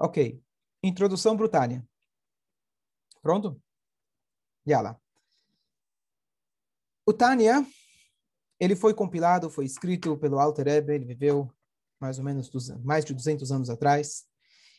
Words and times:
Ok. 0.00 0.42
Introdução 0.82 1.36
Brutânia. 1.36 1.86
Pronto? 3.20 3.60
Yala. 4.66 4.98
O 7.04 7.12
Tânia, 7.12 7.66
ele 8.58 8.74
foi 8.74 8.94
compilado, 8.94 9.50
foi 9.50 9.66
escrito 9.66 10.16
pelo 10.16 10.38
Alter 10.38 10.68
Ebe, 10.68 10.94
ele 10.94 11.04
viveu 11.04 11.52
mais 12.00 12.18
ou 12.18 12.24
menos 12.24 12.50
mais 12.82 13.04
de 13.04 13.12
200 13.12 13.52
anos 13.52 13.68
atrás. 13.68 14.24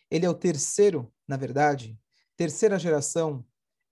Ele 0.09 0.25
é 0.25 0.29
o 0.29 0.33
terceiro, 0.33 1.13
na 1.27 1.37
verdade, 1.37 1.99
terceira 2.35 2.79
geração, 2.79 3.45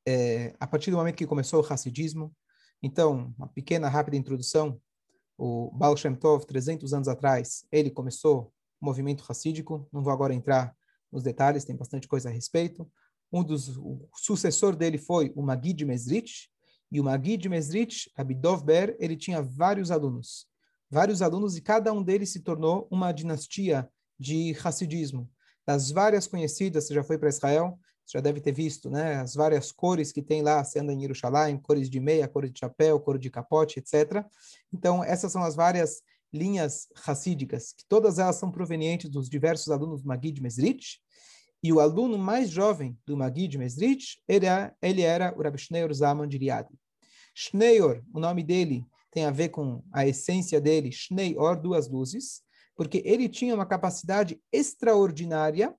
é, 0.07 0.55
a 0.59 0.66
partir 0.66 0.89
do 0.89 0.98
momento 0.98 1.16
que 1.16 1.27
começou 1.27 1.61
o 1.61 1.73
Hassidismo. 1.73 2.36
Então, 2.82 3.36
uma 3.38 3.48
pequena, 3.48 3.88
rápida 3.88 4.18
introdução. 4.18 4.82
O 5.38 5.70
Baal 5.71 5.96
Shem 5.96 6.16
Tov, 6.16 6.43
300 6.48 6.91
anos 6.91 7.07
atrás, 7.07 7.68
ele 7.71 7.91
começou 7.91 8.52
o 8.82 8.86
movimento 8.86 9.23
hassídico. 9.30 9.88
Não 9.93 10.02
vou 10.02 10.11
agora 10.11 10.34
entrar 10.34 10.75
nos 11.11 11.23
detalhes, 11.23 11.65
tem 11.65 11.75
bastante 11.75 12.07
coisa 12.07 12.29
a 12.29 12.31
respeito. 12.31 12.89
Um 13.31 13.43
dos, 13.43 13.77
o 13.77 14.07
sucessor 14.15 14.75
dele 14.75 14.97
foi 14.97 15.32
o 15.35 15.41
Magid 15.41 15.85
Mesrich, 15.85 16.49
e 16.91 16.99
o 16.99 17.04
Magid 17.04 17.47
Mesrich, 17.47 18.11
Abidov 18.15 18.63
Ber, 18.63 18.95
ele 18.99 19.15
tinha 19.15 19.41
vários 19.41 19.91
alunos. 19.91 20.47
Vários 20.89 21.21
alunos, 21.21 21.55
e 21.55 21.61
cada 21.61 21.93
um 21.93 22.01
deles 22.01 22.32
se 22.32 22.39
tornou 22.39 22.87
uma 22.89 23.11
dinastia 23.11 23.87
de 24.19 24.55
Hassidismo. 24.63 25.29
Das 25.65 25.91
várias 25.91 26.25
conhecidas, 26.25 26.87
você 26.87 26.95
já 26.95 27.04
foi 27.04 27.18
para 27.19 27.29
Israel, 27.29 27.79
você 28.04 28.18
já 28.18 28.21
deve 28.21 28.41
ter 28.41 28.51
visto, 28.51 28.89
né? 28.89 29.18
As 29.18 29.35
várias 29.35 29.71
cores 29.71 30.11
que 30.11 30.23
tem 30.23 30.41
lá, 30.41 30.63
sendo 30.63 30.91
em 30.91 30.99
Jerusalém, 30.99 31.60
cores 31.60 31.87
de 31.87 31.99
meia, 31.99 32.27
cores 32.27 32.52
de 32.52 32.59
chapéu, 32.59 32.99
cor 32.99 33.19
de 33.19 33.30
capote, 33.30 33.77
etc. 33.77 34.25
Então, 34.73 35.03
essas 35.03 35.31
são 35.31 35.44
as 35.44 35.55
várias 35.55 36.02
linhas 36.33 36.88
racídicas, 36.95 37.73
que 37.73 37.86
todas 37.88 38.19
elas 38.19 38.36
são 38.36 38.52
provenientes 38.52 39.09
dos 39.09 39.30
diversos 39.30 39.69
alunos 39.69 40.02
do 40.02 40.08
Magid 40.08 40.42
Mesrich, 40.42 41.00
e 41.61 41.73
o 41.73 41.80
aluno 41.80 42.17
mais 42.17 42.50
jovem 42.50 42.97
do 43.05 43.17
Magid 43.17 43.58
Mesrich, 43.58 44.22
ele, 44.27 44.45
ele 44.81 45.02
era 45.02 45.33
o 45.38 45.41
Rabbi 45.41 45.57
Schneur 45.57 45.94
Zaman 45.94 46.27
de 46.27 46.38
Riad. 46.38 46.67
Schneur, 47.35 48.02
o 48.13 48.19
nome 48.19 48.44
dele 48.44 48.85
tem 49.11 49.25
a 49.25 49.31
ver 49.31 49.50
com 49.50 49.83
a 49.91 50.07
essência 50.07 50.61
dele, 50.61 50.91
Schneur, 50.91 51.59
duas 51.59 51.89
luzes, 51.89 52.41
porque 52.75 53.02
ele 53.03 53.27
tinha 53.27 53.53
uma 53.53 53.66
capacidade 53.66 54.41
extraordinária 54.52 55.75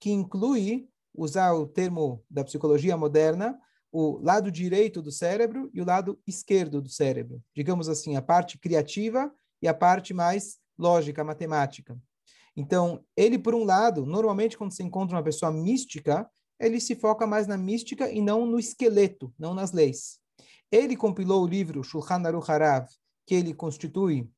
que 0.00 0.10
inclui, 0.10 0.88
usar 1.14 1.52
o 1.52 1.66
termo 1.66 2.24
da 2.30 2.44
psicologia 2.44 2.96
moderna, 2.96 3.58
o 3.90 4.18
lado 4.18 4.50
direito 4.50 5.02
do 5.02 5.10
cérebro 5.10 5.68
e 5.74 5.80
o 5.80 5.84
lado 5.84 6.18
esquerdo 6.26 6.80
do 6.80 6.88
cérebro. 6.88 7.42
Digamos 7.54 7.88
assim, 7.88 8.16
a 8.16 8.22
parte 8.22 8.58
criativa 8.58 9.32
e 9.60 9.68
a 9.68 9.74
parte 9.74 10.14
mais 10.14 10.58
lógica, 10.78 11.24
matemática. 11.24 11.98
Então, 12.56 13.04
ele, 13.16 13.38
por 13.38 13.54
um 13.54 13.64
lado, 13.64 14.04
normalmente 14.04 14.56
quando 14.58 14.72
se 14.72 14.82
encontra 14.82 15.16
uma 15.16 15.22
pessoa 15.22 15.52
mística, 15.52 16.28
ele 16.58 16.80
se 16.80 16.96
foca 16.96 17.26
mais 17.26 17.46
na 17.46 17.56
mística 17.56 18.10
e 18.10 18.20
não 18.20 18.44
no 18.44 18.58
esqueleto, 18.58 19.32
não 19.38 19.54
nas 19.54 19.72
leis. 19.72 20.18
Ele 20.70 20.96
compilou 20.96 21.44
o 21.44 21.46
livro 21.46 21.84
Shulchan 21.84 22.26
Aruch 22.26 22.50
Harav, 22.50 22.88
que 23.26 23.34
ele 23.34 23.54
constitui 23.54 24.28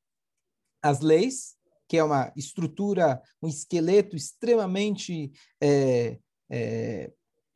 as 0.83 1.01
leis, 1.01 1.57
que 1.89 1.97
é 1.97 2.05
uma 2.05 2.33
estrutura, 2.37 3.21
um 3.43 3.49
esqueleto 3.49 4.15
extremamente 4.15 5.33
é, 5.61 6.19
é, 6.51 7.13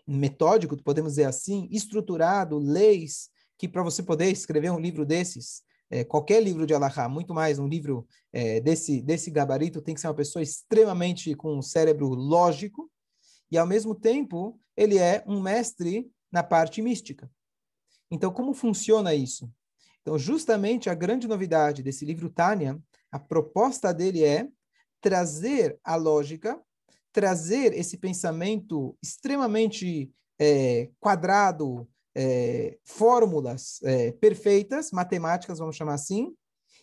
metódico, 0.06 0.76
podemos 0.82 1.12
dizer 1.12 1.24
assim, 1.24 1.68
estruturado, 1.70 2.58
leis, 2.58 3.30
que 3.58 3.68
para 3.68 3.82
você 3.82 4.02
poder 4.02 4.30
escrever 4.30 4.70
um 4.70 4.80
livro 4.80 5.06
desses, 5.06 5.62
é, 5.94 6.02
qualquer 6.02 6.42
livro 6.42 6.66
de 6.66 6.74
Allahá, 6.74 7.08
muito 7.08 7.32
mais 7.32 7.60
um 7.60 7.68
livro 7.68 8.04
é, 8.32 8.58
desse, 8.58 9.00
desse 9.00 9.30
gabarito, 9.30 9.80
tem 9.80 9.94
que 9.94 10.00
ser 10.00 10.08
uma 10.08 10.14
pessoa 10.14 10.42
extremamente 10.42 11.36
com 11.36 11.56
um 11.56 11.62
cérebro 11.62 12.08
lógico, 12.08 12.90
e 13.48 13.56
ao 13.56 13.64
mesmo 13.64 13.94
tempo 13.94 14.58
ele 14.76 14.98
é 14.98 15.22
um 15.24 15.40
mestre 15.40 16.10
na 16.32 16.42
parte 16.42 16.82
mística. 16.82 17.30
Então, 18.10 18.32
como 18.32 18.52
funciona 18.52 19.14
isso? 19.14 19.48
Então, 20.02 20.18
justamente 20.18 20.90
a 20.90 20.94
grande 20.94 21.28
novidade 21.28 21.80
desse 21.80 22.04
livro 22.04 22.28
Tânia, 22.28 22.76
a 23.12 23.20
proposta 23.20 23.94
dele 23.94 24.24
é 24.24 24.48
trazer 25.00 25.78
a 25.84 25.94
lógica, 25.94 26.60
trazer 27.12 27.72
esse 27.72 27.98
pensamento 27.98 28.98
extremamente 29.00 30.10
é, 30.40 30.90
quadrado, 30.98 31.88
é, 32.14 32.78
fórmulas 32.84 33.80
é, 33.82 34.12
perfeitas, 34.12 34.90
matemáticas, 34.92 35.58
vamos 35.58 35.76
chamar 35.76 35.94
assim, 35.94 36.34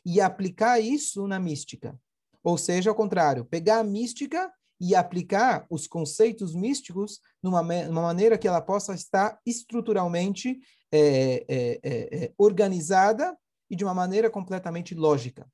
e 0.06 0.20
aplicar 0.20 0.80
isso 0.80 1.28
na 1.28 1.40
mística. 1.40 1.98
Ou 2.44 2.58
seja, 2.58 2.90
ao 2.90 2.96
contrário, 2.96 3.46
pegar 3.46 3.80
a 3.80 3.84
mística 3.84 4.52
e 4.80 4.96
aplicar 4.96 5.66
os 5.70 5.86
conceitos 5.86 6.56
místicos 6.56 7.20
numa, 7.42 7.62
numa 7.62 8.02
maneira 8.02 8.38
que 8.38 8.48
ela 8.48 8.62
possa 8.62 8.96
estar 8.96 9.40
estruturalmente 9.46 10.60
é, 10.92 11.46
é, 11.48 11.80
é, 11.84 12.24
é 12.24 12.34
organizada 12.38 13.38
e 13.70 13.76
de 13.76 13.84
uma 13.84 13.94
maneira 13.94 14.30
completamente 14.30 14.96
lógica. 14.96 15.48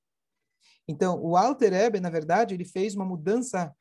Então, 0.88 1.22
o 1.22 1.36
Alter 1.36 1.74
Ebe, 1.74 2.00
na 2.00 2.10
verdade, 2.10 2.54
ele 2.54 2.64
fez 2.64 2.96
uma 2.96 3.04
mudança, 3.04 3.76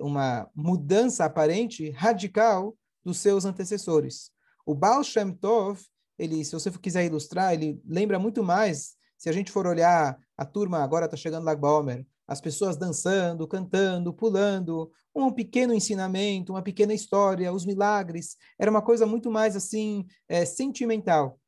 uma 0.00 0.50
mudança 0.54 1.26
aparente, 1.26 1.90
radical, 1.90 2.74
dos 3.04 3.18
seus 3.18 3.44
antecessores. 3.44 4.32
O 4.68 4.74
Baal 4.74 5.02
Shem 5.02 5.32
Tov, 5.32 5.80
ele, 6.18 6.44
se 6.44 6.52
você 6.52 6.70
quiser 6.70 7.06
ilustrar, 7.06 7.54
ele 7.54 7.80
lembra 7.86 8.18
muito 8.18 8.44
mais, 8.44 8.96
se 9.16 9.30
a 9.30 9.32
gente 9.32 9.50
for 9.50 9.66
olhar 9.66 10.18
a 10.36 10.44
turma, 10.44 10.84
agora 10.84 11.06
está 11.06 11.16
chegando 11.16 11.44
Lag 11.44 11.58
Baomer, 11.58 12.06
as 12.26 12.38
pessoas 12.38 12.76
dançando, 12.76 13.48
cantando, 13.48 14.12
pulando, 14.12 14.92
um 15.14 15.32
pequeno 15.32 15.72
ensinamento, 15.72 16.52
uma 16.52 16.60
pequena 16.60 16.92
história, 16.92 17.50
os 17.50 17.64
milagres, 17.64 18.36
era 18.58 18.70
uma 18.70 18.82
coisa 18.82 19.06
muito 19.06 19.30
mais 19.30 19.56
assim, 19.56 20.04
é, 20.28 20.44
sentimental. 20.44 21.40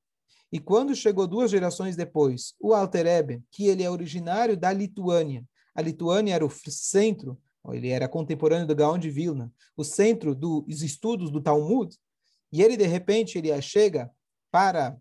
E 0.50 0.58
quando 0.58 0.96
chegou 0.96 1.26
duas 1.26 1.50
gerações 1.50 1.96
depois, 1.96 2.54
o 2.58 2.72
Alter 2.72 3.06
Ebe, 3.06 3.42
que 3.50 3.66
ele 3.66 3.82
é 3.82 3.90
originário 3.90 4.56
da 4.56 4.72
Lituânia, 4.72 5.44
a 5.74 5.82
Lituânia 5.82 6.34
era 6.34 6.46
o 6.46 6.50
centro, 6.50 7.38
ele 7.70 7.90
era 7.90 8.08
contemporâneo 8.08 8.66
do 8.66 8.74
Gaon 8.74 8.98
de 8.98 9.10
Vilna, 9.10 9.52
o 9.76 9.84
centro 9.84 10.34
dos 10.34 10.80
estudos 10.80 11.30
do 11.30 11.42
Talmud, 11.42 11.94
e 12.52 12.62
ele, 12.62 12.76
de 12.76 12.86
repente, 12.86 13.38
ele 13.38 13.60
chega 13.62 14.10
para, 14.50 14.96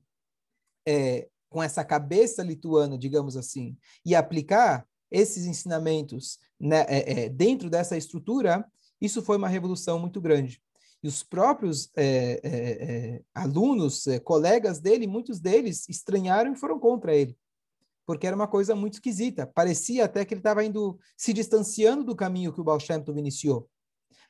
é, 0.87 1.27
com 1.49 1.61
essa 1.61 1.83
cabeça 1.83 2.43
lituana, 2.43 2.97
digamos 2.97 3.35
assim, 3.35 3.77
e 4.05 4.13
aplicar 4.15 4.87
esses 5.11 5.45
ensinamentos 5.45 6.37
né, 6.59 6.85
é, 6.87 7.23
é, 7.23 7.29
dentro 7.29 7.69
dessa 7.69 7.97
estrutura, 7.97 8.65
isso 9.01 9.21
foi 9.21 9.37
uma 9.37 9.47
revolução 9.47 9.97
muito 9.99 10.21
grande. 10.21 10.61
E 11.01 11.07
os 11.07 11.23
próprios 11.23 11.89
é, 11.95 12.39
é, 12.43 12.49
é 12.53 13.21
alunos, 13.33 14.05
colegas 14.23 14.79
dele, 14.79 15.07
muitos 15.07 15.39
deles 15.39 15.87
estranharam 15.87 16.51
e 16.51 16.57
foram 16.57 16.77
contra 16.77 17.15
ele, 17.15 17.37
porque 18.05 18.27
era 18.27 18.35
uma 18.35 18.47
coisa 18.47 18.75
muito 18.75 18.95
esquisita. 18.95 19.47
Parecia 19.47 20.05
até 20.05 20.25
que 20.25 20.33
ele 20.33 20.41
estava 20.41 20.63
indo 20.63 20.99
se 21.17 21.31
distanciando 21.31 22.03
do 22.03 22.15
caminho 22.15 22.53
que 22.53 22.59
o 22.59 22.63
Baal 22.63 22.79
Shem 22.79 23.01
Tov 23.01 23.17
iniciou. 23.17 23.69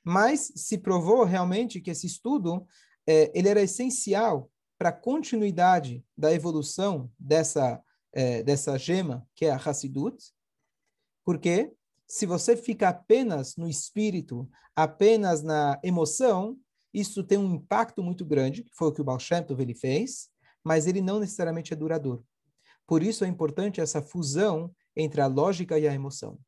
Mas 0.04 0.52
se 0.56 0.78
provou 0.78 1.24
realmente 1.24 1.82
que 1.82 1.90
esse 1.92 2.08
estudo 2.08 2.66
é, 3.10 3.32
ele 3.34 3.50
era 3.50 3.60
essencial 3.60 4.52
para 4.78 4.90
a 4.90 4.94
continuidade 4.94 6.06
da 6.16 6.32
evolução 6.32 7.12
dessa, 7.18 7.82
é, 8.14 8.44
dessa 8.44 8.78
gema, 8.78 9.28
que 9.34 9.46
é 9.46 9.52
a 9.52 9.56
Hassidut, 9.56 10.32
porque 11.26 11.74
se 12.08 12.28
você 12.28 12.56
fica 12.56 12.90
apenas 12.90 13.56
no 13.56 13.68
espírito, 13.68 14.48
apenas 14.76 15.42
na 15.42 15.80
emoção, 15.84 16.56
isso 16.94 17.24
tem 17.24 17.40
um 17.40 17.56
impacto 17.56 18.04
muito 18.04 18.24
grande, 18.24 18.64
que 18.64 18.76
foi 18.76 18.90
o 18.90 18.92
que 18.92 19.02
o 19.02 19.04
Baal 19.04 19.20
Shem 19.20 19.44
Tov 19.44 19.60
ele 19.60 19.74
fez, 19.74 20.30
mas 20.64 20.86
ele 20.86 21.02
não 21.02 21.20
necessariamente 21.20 21.74
é 21.74 21.76
duradouro. 21.76 22.24
Por 22.86 23.02
isso 23.02 23.26
é 23.26 23.28
importante 23.28 23.82
essa 23.82 24.04
fusão 24.04 24.72
entre 24.96 25.20
a 25.20 25.26
lógica 25.26 25.80
e 25.80 25.88
a 25.88 25.94
emoção. 25.94 26.40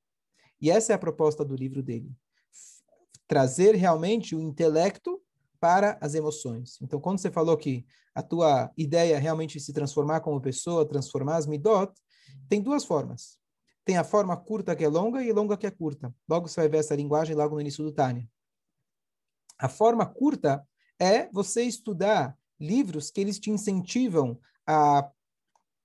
E 0.62 0.70
essa 0.70 0.94
é 0.94 0.96
a 0.96 1.00
proposta 1.00 1.44
do 1.44 1.56
livro 1.56 1.82
dele. 1.82 2.12
Trazer 3.28 3.74
realmente 3.74 4.36
o 4.36 4.42
intelecto 4.42 5.20
para 5.62 5.98
as 6.02 6.16
emoções. 6.16 6.80
Então, 6.82 7.00
quando 7.00 7.20
você 7.20 7.30
falou 7.30 7.56
que 7.56 7.86
a 8.16 8.24
tua 8.24 8.72
ideia 8.76 9.16
é 9.16 9.20
realmente 9.20 9.60
se 9.60 9.72
transformar 9.72 10.20
como 10.22 10.42
pessoa, 10.42 10.88
transformar 10.88 11.38
as 11.38 11.46
midot, 11.46 11.94
tem 12.50 12.60
duas 12.60 12.84
formas. 12.84 13.40
Tem 13.86 13.96
a 13.96 14.04
forma 14.04 14.36
curta 14.36 14.76
que 14.76 14.84
é 14.84 14.88
longa 14.88 15.24
e 15.24 15.32
longa 15.32 15.56
que 15.56 15.68
é 15.68 15.72
curta. 15.72 16.14
Logo 16.28 16.48
você 16.48 16.60
vai 16.60 16.68
ver 16.68 16.78
essa 16.78 16.96
linguagem 16.96 17.36
logo 17.36 17.56
no 17.56 17.62
início 17.62 17.84
do 17.84 17.92
Tânia. 17.92 18.28
A 19.58 19.70
forma 19.70 20.06
curta 20.06 20.68
é 21.00 21.30
você 21.32 21.62
estudar 21.62 22.36
livros 22.60 23.12
que 23.12 23.22
eles 23.22 23.40
te 23.40 23.52
incentivam 23.52 24.40
a, 24.66 25.10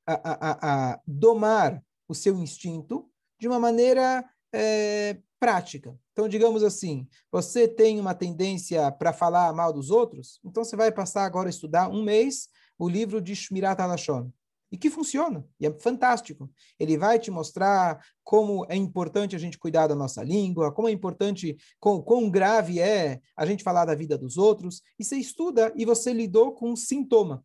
a, 0.07 0.15
a, 0.17 0.93
a 0.93 1.01
domar 1.07 1.85
o 2.09 2.15
seu 2.15 2.39
instinto 2.39 3.11
de 3.39 3.47
uma 3.47 3.59
maneira 3.59 4.25
é, 4.53 5.19
prática. 5.39 5.97
Então, 6.13 6.29
digamos 6.29 6.63
assim, 6.63 7.07
você 7.31 7.69
tem 7.69 8.01
uma 8.01 8.15
tendência 8.15 8.91
para 8.91 9.13
falar 9.13 9.53
mal 9.53 9.73
dos 9.73 9.91
outros, 9.91 10.41
então 10.45 10.65
você 10.65 10.77
vai 10.77 10.91
passar 10.91 11.25
agora 11.25 11.49
a 11.49 11.51
estudar 11.51 11.89
um 11.89 12.03
mês 12.03 12.49
o 12.79 12.89
livro 12.89 13.21
de 13.21 13.35
Shmirat 13.35 13.81
Alashon. 13.81 14.31
E 14.71 14.77
que 14.77 14.91
funciona, 14.91 15.47
e 15.61 15.67
é 15.67 15.79
fantástico. 15.79 16.51
Ele 16.79 16.99
vai 16.99 17.21
te 17.21 17.31
mostrar 17.31 18.05
como 18.25 18.67
é 18.69 18.75
importante 18.75 19.37
a 19.37 19.39
gente 19.39 19.59
cuidar 19.59 19.87
da 19.87 19.95
nossa 19.95 20.25
língua, 20.25 20.73
como 20.73 20.89
é 20.89 20.91
importante, 20.91 21.57
quão, 21.79 22.03
quão 22.03 22.29
grave 22.29 22.81
é 22.81 23.21
a 23.37 23.47
gente 23.47 23.63
falar 23.63 23.85
da 23.85 23.95
vida 23.95 24.19
dos 24.19 24.37
outros, 24.37 24.83
e 24.99 25.05
você 25.05 25.17
estuda 25.17 25.73
e 25.77 25.85
você 25.85 26.13
lidou 26.13 26.53
com 26.53 26.73
um 26.73 26.77
sintoma. 26.77 27.45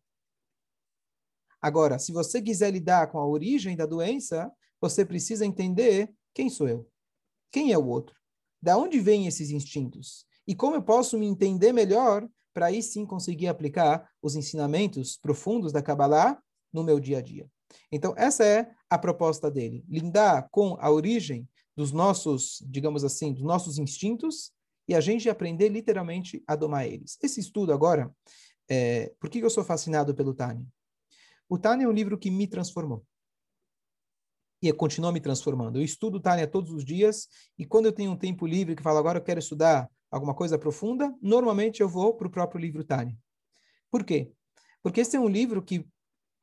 Agora, 1.60 1.96
se 1.96 2.10
você 2.10 2.42
quiser 2.42 2.72
lidar 2.72 3.06
com 3.06 3.18
a 3.18 3.26
origem 3.26 3.76
da 3.76 3.86
doença, 3.86 4.50
você 4.80 5.04
precisa 5.04 5.46
entender 5.46 6.12
quem 6.34 6.50
sou 6.50 6.68
eu, 6.68 6.90
quem 7.52 7.72
é 7.72 7.78
o 7.78 7.86
outro, 7.86 8.16
da 8.60 8.76
onde 8.76 8.98
vêm 8.98 9.26
esses 9.26 9.50
instintos 9.50 10.24
e 10.46 10.54
como 10.54 10.74
eu 10.74 10.82
posso 10.82 11.18
me 11.18 11.26
entender 11.26 11.72
melhor 11.72 12.26
para 12.52 12.66
aí 12.66 12.82
sim 12.82 13.06
conseguir 13.06 13.48
aplicar 13.48 14.08
os 14.20 14.34
ensinamentos 14.34 15.16
profundos 15.16 15.72
da 15.72 15.82
Kabbalah 15.82 16.40
no 16.72 16.82
meu 16.82 16.98
dia 16.98 17.18
a 17.18 17.22
dia. 17.22 17.46
Então, 17.90 18.14
essa 18.16 18.44
é 18.44 18.70
a 18.90 18.98
proposta 18.98 19.50
dele, 19.50 19.84
lidar 19.88 20.48
com 20.50 20.76
a 20.80 20.90
origem 20.90 21.48
dos 21.74 21.92
nossos, 21.92 22.62
digamos 22.66 23.04
assim, 23.04 23.32
dos 23.32 23.42
nossos 23.42 23.78
instintos 23.78 24.52
e 24.86 24.94
a 24.94 25.00
gente 25.00 25.30
aprender 25.30 25.68
literalmente 25.68 26.42
a 26.46 26.54
domar 26.54 26.86
eles. 26.86 27.18
Esse 27.22 27.40
estudo 27.40 27.72
agora, 27.72 28.14
é, 28.68 29.12
por 29.18 29.30
que 29.30 29.38
eu 29.38 29.50
sou 29.50 29.64
fascinado 29.64 30.14
pelo 30.14 30.34
Tânia? 30.34 30.66
O 31.48 31.58
Tânia 31.58 31.84
é 31.84 31.88
um 31.88 31.92
livro 31.92 32.18
que 32.18 32.30
me 32.30 32.46
transformou. 32.46 33.04
E 34.62 34.72
continua 34.72 35.10
me 35.10 35.20
transformando. 35.20 35.78
Eu 35.78 35.82
estudo 35.82 36.20
Tânia 36.20 36.46
todos 36.46 36.70
os 36.70 36.84
dias, 36.84 37.28
e 37.58 37.66
quando 37.66 37.86
eu 37.86 37.92
tenho 37.92 38.12
um 38.12 38.16
tempo 38.16 38.46
livre 38.46 38.76
que 38.76 38.82
falo, 38.82 38.98
agora 38.98 39.18
eu 39.18 39.22
quero 39.22 39.40
estudar 39.40 39.90
alguma 40.10 40.34
coisa 40.34 40.56
profunda, 40.56 41.12
normalmente 41.20 41.80
eu 41.80 41.88
vou 41.88 42.14
para 42.14 42.28
o 42.28 42.30
próprio 42.30 42.60
livro 42.60 42.84
Tânia. 42.84 43.18
Por 43.90 44.04
quê? 44.04 44.30
Porque 44.82 45.00
esse 45.00 45.16
é 45.16 45.20
um 45.20 45.28
livro 45.28 45.62
que 45.62 45.84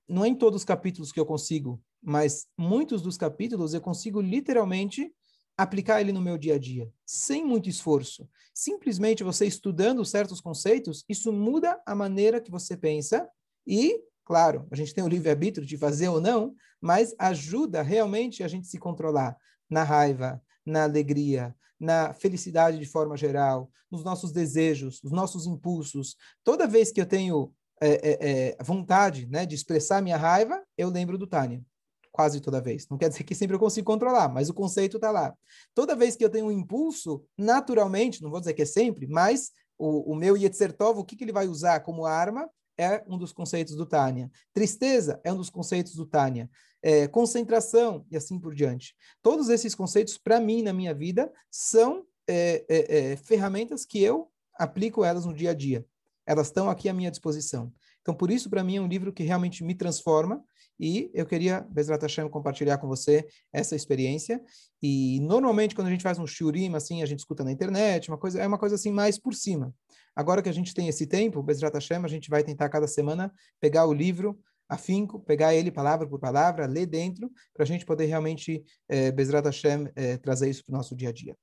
não 0.07 0.25
é 0.25 0.27
em 0.27 0.35
todos 0.35 0.61
os 0.61 0.65
capítulos 0.65 1.11
que 1.11 1.19
eu 1.19 1.25
consigo, 1.25 1.81
mas 2.01 2.47
muitos 2.57 3.01
dos 3.01 3.15
capítulos 3.15 3.73
eu 3.73 3.81
consigo 3.81 4.19
literalmente 4.19 5.13
aplicar 5.57 5.99
ele 5.99 6.13
no 6.13 6.21
meu 6.21 6.37
dia 6.37 6.55
a 6.55 6.57
dia, 6.57 6.89
sem 7.05 7.45
muito 7.45 7.69
esforço. 7.69 8.27
Simplesmente 8.53 9.23
você 9.23 9.45
estudando 9.45 10.05
certos 10.05 10.39
conceitos, 10.39 11.03
isso 11.07 11.33
muda 11.33 11.79
a 11.85 11.93
maneira 11.93 12.39
que 12.39 12.49
você 12.49 12.77
pensa 12.77 13.29
e 13.67 14.01
Claro, 14.29 14.67
a 14.69 14.75
gente 14.75 14.93
tem 14.93 15.03
o 15.03 15.07
livre-arbítrio 15.07 15.65
de 15.65 15.75
fazer 15.75 16.07
ou 16.07 16.21
não, 16.21 16.53
mas 16.79 17.15
ajuda 17.17 17.81
realmente 17.81 18.43
a 18.43 18.47
gente 18.47 18.67
se 18.67 18.77
controlar 18.77 19.35
na 19.67 19.83
raiva, 19.83 20.39
na 20.63 20.83
alegria, 20.83 21.55
na 21.79 22.13
felicidade 22.13 22.77
de 22.77 22.85
forma 22.85 23.17
geral, 23.17 23.71
nos 23.89 24.03
nossos 24.03 24.31
desejos, 24.31 25.01
nos 25.01 25.11
nossos 25.11 25.47
impulsos. 25.47 26.15
Toda 26.43 26.67
vez 26.67 26.91
que 26.91 27.01
eu 27.01 27.07
tenho 27.07 27.51
é, 27.81 28.53
é, 28.59 28.63
vontade 28.63 29.25
né, 29.25 29.47
de 29.47 29.55
expressar 29.55 29.99
minha 29.99 30.15
raiva, 30.15 30.63
eu 30.77 30.89
lembro 30.89 31.17
do 31.17 31.25
Tânia. 31.25 31.63
Quase 32.11 32.39
toda 32.39 32.61
vez. 32.61 32.87
Não 32.87 32.99
quer 32.99 33.09
dizer 33.09 33.23
que 33.23 33.33
sempre 33.33 33.55
eu 33.55 33.59
consigo 33.59 33.87
controlar, 33.87 34.29
mas 34.29 34.47
o 34.47 34.53
conceito 34.53 34.97
está 34.97 35.09
lá. 35.09 35.33
Toda 35.73 35.95
vez 35.95 36.15
que 36.15 36.23
eu 36.23 36.29
tenho 36.29 36.45
um 36.45 36.51
impulso, 36.51 37.25
naturalmente, 37.35 38.21
não 38.21 38.29
vou 38.29 38.39
dizer 38.39 38.53
que 38.53 38.61
é 38.61 38.65
sempre, 38.65 39.07
mas 39.07 39.49
o, 39.75 40.13
o 40.13 40.15
meu 40.15 40.37
Yetzer 40.37 40.71
Tov, 40.71 40.99
o 40.99 41.03
que, 41.03 41.15
que 41.15 41.23
ele 41.23 41.31
vai 41.31 41.47
usar 41.47 41.79
como 41.79 42.05
arma? 42.05 42.47
É 42.79 43.03
um 43.05 43.17
dos 43.17 43.33
conceitos 43.33 43.75
do 43.75 43.85
Tânia. 43.85 44.31
Tristeza 44.53 45.19
é 45.23 45.33
um 45.33 45.35
dos 45.35 45.49
conceitos 45.49 45.93
do 45.95 46.05
Tânia. 46.05 46.49
É, 46.81 47.07
concentração 47.09 48.05
e 48.09 48.15
assim 48.15 48.39
por 48.39 48.55
diante. 48.55 48.95
Todos 49.21 49.49
esses 49.49 49.75
conceitos, 49.75 50.17
para 50.17 50.39
mim, 50.39 50.63
na 50.63 50.71
minha 50.71 50.93
vida, 50.93 51.29
são 51.51 52.05
é, 52.25 52.65
é, 52.69 52.97
é, 53.11 53.15
ferramentas 53.17 53.85
que 53.85 54.01
eu 54.01 54.31
aplico 54.57 55.03
elas 55.03 55.25
no 55.25 55.33
dia 55.33 55.51
a 55.51 55.53
dia. 55.53 55.85
Elas 56.25 56.47
estão 56.47 56.69
aqui 56.69 56.87
à 56.87 56.93
minha 56.93 57.11
disposição. 57.11 57.73
Então, 58.01 58.13
por 58.13 58.31
isso, 58.31 58.49
para 58.49 58.63
mim, 58.63 58.77
é 58.77 58.81
um 58.81 58.87
livro 58.87 59.11
que 59.11 59.23
realmente 59.23 59.61
me 59.61 59.75
transforma 59.75 60.41
e 60.79 61.11
eu 61.13 61.25
queria, 61.25 61.61
Bezrat 61.69 62.01
Hashem, 62.01 62.29
compartilhar 62.29 62.77
com 62.77 62.87
você 62.87 63.27
essa 63.51 63.75
experiência. 63.75 64.41
E, 64.81 65.19
normalmente, 65.19 65.75
quando 65.75 65.87
a 65.87 65.91
gente 65.91 66.03
faz 66.03 66.17
um 66.17 66.25
shurim, 66.25 66.73
assim, 66.73 67.03
a 67.03 67.05
gente 67.05 67.19
escuta 67.19 67.43
na 67.43 67.51
internet, 67.51 68.07
uma 68.07 68.17
coisa, 68.17 68.39
é 68.39 68.47
uma 68.47 68.57
coisa 68.57 68.75
assim 68.75 68.91
mais 68.91 69.19
por 69.19 69.33
cima. 69.33 69.73
Agora 70.19 70.41
que 70.41 70.49
a 70.49 70.51
gente 70.53 70.73
tem 70.73 70.89
esse 70.89 71.07
tempo, 71.07 71.41
Bezrat 71.41 71.73
Hashem, 71.73 72.03
a 72.03 72.07
gente 72.09 72.29
vai 72.29 72.43
tentar 72.43 72.67
cada 72.67 72.89
semana 72.89 73.33
pegar 73.57 73.85
o 73.85 73.93
livro 73.93 74.37
afinco, 74.67 75.17
pegar 75.21 75.55
ele 75.55 75.71
palavra 75.71 76.05
por 76.05 76.19
palavra, 76.19 76.65
ler 76.65 76.87
dentro, 76.87 77.31
para 77.53 77.63
a 77.63 77.65
gente 77.65 77.85
poder 77.85 78.05
realmente, 78.07 78.61
eh, 78.89 79.13
Bezrat 79.13 79.45
Hashem, 79.45 79.89
eh, 79.95 80.17
trazer 80.17 80.49
isso 80.49 80.65
para 80.65 80.73
o 80.73 80.75
nosso 80.75 80.93
dia 80.93 81.07
a 81.07 81.13
dia. 81.13 81.37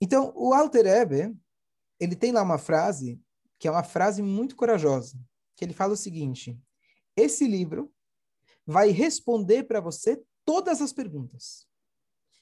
Então, 0.00 0.32
o 0.34 0.54
Alter 0.54 0.86
Ebe, 0.86 1.36
ele 2.00 2.16
tem 2.16 2.32
lá 2.32 2.40
uma 2.40 2.56
frase, 2.56 3.20
que 3.58 3.68
é 3.68 3.70
uma 3.70 3.84
frase 3.84 4.22
muito 4.22 4.56
corajosa, 4.56 5.20
que 5.54 5.62
ele 5.62 5.74
fala 5.74 5.92
o 5.92 5.96
seguinte, 5.96 6.58
esse 7.14 7.46
livro 7.46 7.92
vai 8.66 8.88
responder 8.88 9.64
para 9.64 9.78
você 9.78 10.18
todas 10.42 10.80
as 10.80 10.90
perguntas. 10.90 11.66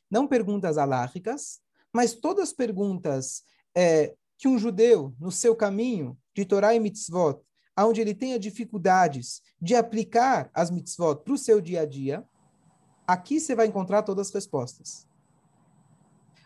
Não 0.09 0.29
perguntas 0.29 0.79
alárricas, 0.79 1.61
mas 1.93 2.15
todas 2.15 2.51
as 2.51 2.53
perguntas 2.53 3.43
é, 3.79 4.17
que 4.37 4.49
um 4.49 4.59
judeu, 4.59 5.15
no 5.21 5.31
seu 5.31 5.55
caminho 5.55 6.19
de 6.35 6.45
Torá 6.45 6.75
e 6.75 6.81
mitzvot, 6.81 7.41
onde 7.79 8.01
ele 8.01 8.13
tenha 8.13 8.37
dificuldades 8.37 9.41
de 9.63 9.77
aplicar 9.77 10.51
as 10.53 10.69
mitzvot 10.69 11.23
para 11.23 11.33
o 11.33 11.39
seu 11.39 11.61
dia 11.61 11.83
a 11.83 11.87
dia, 11.87 12.25
aqui 13.07 13.39
você 13.39 13.55
vai 13.55 13.69
encontrar 13.69 14.03
todas 14.03 14.27
as 14.27 14.35
respostas. 14.35 15.07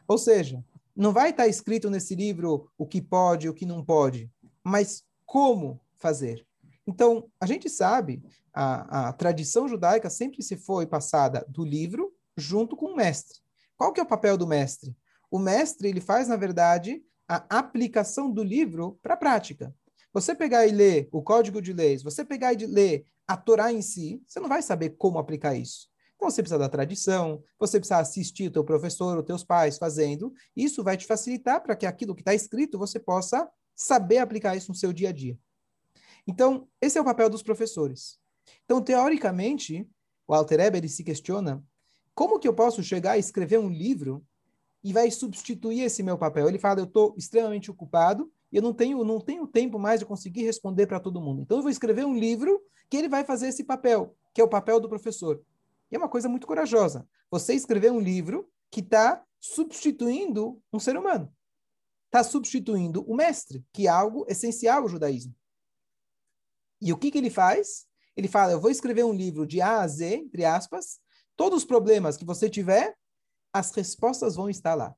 Ou 0.07 0.19
seja, 0.19 0.63
não 0.95 1.11
vai 1.11 1.31
estar 1.31 1.49
escrito 1.49 1.89
nesse 1.89 2.15
livro 2.15 2.71
o 2.77 2.87
que 2.87 3.01
pode, 3.01 3.49
o 3.49 3.55
que 3.55 3.65
não 3.65 3.83
pode, 3.83 4.31
mas 4.63 5.03
como 5.25 5.81
fazer. 5.97 6.47
Então, 6.87 7.31
a 7.41 7.47
gente 7.47 7.71
sabe, 7.71 8.23
a, 8.53 9.09
a 9.09 9.13
tradição 9.15 9.67
judaica 9.67 10.11
sempre 10.11 10.43
se 10.43 10.59
foi 10.59 10.87
passada 10.87 11.47
do 11.49 11.65
livro 11.65 12.13
junto 12.37 12.77
com 12.77 12.93
o 12.93 12.97
mestre. 12.97 13.39
Qual 13.75 13.91
que 13.91 14.01
é 14.01 14.03
o 14.03 14.07
papel 14.07 14.37
do 14.37 14.47
mestre? 14.47 14.95
O 15.31 15.39
mestre, 15.39 15.89
ele 15.89 16.03
faz, 16.03 16.29
na 16.29 16.37
verdade, 16.37 17.03
a 17.33 17.59
aplicação 17.59 18.31
do 18.31 18.43
livro 18.43 18.99
para 19.03 19.15
a 19.15 19.17
prática. 19.17 19.75
Você 20.13 20.35
pegar 20.35 20.67
e 20.67 20.71
ler 20.71 21.09
o 21.11 21.23
Código 21.23 21.63
de 21.63 21.73
Leis, 21.73 22.03
você 22.03 22.25
pegar 22.25 22.53
e 22.53 22.67
ler 22.67 23.07
a 23.27 23.37
Torá 23.37 23.73
em 23.73 23.81
si, 23.81 24.23
você 24.27 24.39
não 24.41 24.49
vai 24.49 24.61
saber 24.61 24.91
como 24.91 25.19
aplicar 25.19 25.55
isso. 25.55 25.89
Então 26.17 26.31
você 26.31 26.43
precisa 26.43 26.59
da 26.59 26.69
tradição, 26.69 27.43
você 27.59 27.81
precisa 27.81 27.99
assistir 27.99 28.49
o 28.49 28.51
teu 28.51 28.63
professor, 28.63 29.19
os 29.19 29.25
teus 29.25 29.43
pais 29.43 29.79
fazendo. 29.79 30.33
Isso 30.55 30.85
vai 30.85 30.97
te 30.97 31.07
facilitar 31.07 31.63
para 31.63 31.75
que 31.75 31.87
aquilo 31.87 32.15
que 32.15 32.21
está 32.21 32.35
escrito 32.35 32.79
você 32.79 33.01
possa 33.01 33.49
saber 33.75 34.19
aplicar 34.19 34.55
isso 34.55 34.71
no 34.71 34.77
seu 34.77 34.93
dia 34.93 35.09
a 35.09 35.13
dia. 35.13 35.39
Então, 36.27 36.69
esse 36.81 36.99
é 36.99 37.01
o 37.01 37.05
papel 37.05 37.29
dos 37.29 37.43
professores. 37.43 38.19
Então, 38.65 38.81
teoricamente, 38.83 39.89
o 40.29 40.35
Alter 40.35 40.61
Eber 40.61 40.89
se 40.89 41.03
questiona 41.03 41.65
como 42.15 42.39
que 42.39 42.47
eu 42.47 42.55
posso 42.55 42.83
chegar 42.83 43.13
a 43.13 43.19
escrever 43.19 43.59
um 43.59 43.69
livro 43.69 44.25
e 44.83 44.93
vai 44.93 45.11
substituir 45.11 45.83
esse 45.83 46.03
meu 46.03 46.19
papel. 46.19 46.49
Ele 46.49 46.59
fala, 46.59 46.81
eu 46.81 46.85
estou 46.85 47.15
extremamente 47.17 47.71
ocupado 47.71 48.33
e 48.51 48.57
eu 48.57 48.63
não 48.63 48.73
tenho, 48.73 49.05
não 49.05 49.21
tenho 49.21 49.47
tempo 49.47 49.79
mais 49.79 50.01
de 50.01 50.07
conseguir 50.07 50.43
responder 50.43 50.87
para 50.87 51.01
todo 51.01 51.21
mundo. 51.21 51.43
Então 51.43 51.59
eu 51.59 51.63
vou 51.63 51.71
escrever 51.71 52.05
um 52.05 52.15
livro 52.15 52.61
que 52.91 52.97
ele 52.97 53.09
vai 53.09 53.25
fazer 53.25 53.49
esse 53.49 53.65
papel, 53.65 54.17
que 54.35 54.41
é 54.41 54.45
o 54.45 54.49
papel 54.49 54.81
do 54.81 54.89
professor. 54.89 55.43
E 55.91 55.95
é 55.95 55.99
uma 55.99 56.09
coisa 56.09 56.29
muito 56.29 56.47
corajosa. 56.47 57.07
Você 57.31 57.55
escrever 57.55 57.93
um 57.93 58.01
livro 58.01 58.49
que 58.71 58.81
está 58.81 59.23
substituindo 59.41 60.61
um 60.73 60.79
ser 60.79 60.97
humano. 60.97 61.33
Está 62.07 62.23
substituindo 62.23 63.03
o 63.11 63.15
mestre, 63.15 63.65
que 63.73 63.87
é 63.87 63.91
algo 63.91 64.27
essencial 64.29 64.83
ao 64.83 64.89
judaísmo. 64.89 65.35
E 66.81 66.93
o 66.93 66.99
que, 66.99 67.11
que 67.11 67.19
ele 67.19 67.31
faz? 67.31 67.87
Ele 68.17 68.29
fala, 68.29 68.53
eu 68.53 68.61
vou 68.61 68.71
escrever 68.71 69.05
um 69.05 69.13
livro 69.13 69.47
de 69.47 69.61
A 69.61 69.81
a 69.81 69.89
Z, 69.89 70.17
entre 70.17 70.45
aspas, 70.45 70.99
todos 71.37 71.59
os 71.59 71.65
problemas 71.65 72.17
que 72.17 72.25
você 72.25 72.51
tiver, 72.51 72.95
as 73.53 73.71
respostas 73.73 74.37
vão 74.37 74.49
estar 74.49 74.75
lá. 74.75 74.95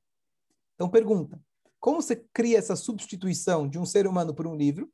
Então, 0.74 0.88
pergunta: 0.88 1.40
como 1.80 2.00
você 2.00 2.16
cria 2.32 2.58
essa 2.58 2.76
substituição 2.76 3.68
de 3.68 3.78
um 3.78 3.86
ser 3.86 4.06
humano 4.06 4.34
por 4.34 4.46
um 4.46 4.56
livro? 4.56 4.90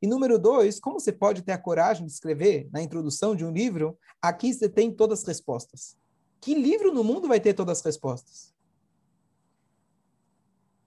E 0.00 0.06
número 0.06 0.38
dois, 0.38 0.78
como 0.78 1.00
você 1.00 1.12
pode 1.12 1.42
ter 1.42 1.52
a 1.52 1.58
coragem 1.58 2.06
de 2.06 2.12
escrever 2.12 2.68
na 2.70 2.82
introdução 2.82 3.34
de 3.34 3.44
um 3.44 3.50
livro? 3.50 3.98
Aqui 4.20 4.52
você 4.52 4.68
tem 4.68 4.92
todas 4.92 5.20
as 5.20 5.26
respostas. 5.26 5.96
Que 6.40 6.54
livro 6.54 6.92
no 6.92 7.02
mundo 7.02 7.26
vai 7.26 7.40
ter 7.40 7.54
todas 7.54 7.78
as 7.78 7.84
respostas? 7.84 8.54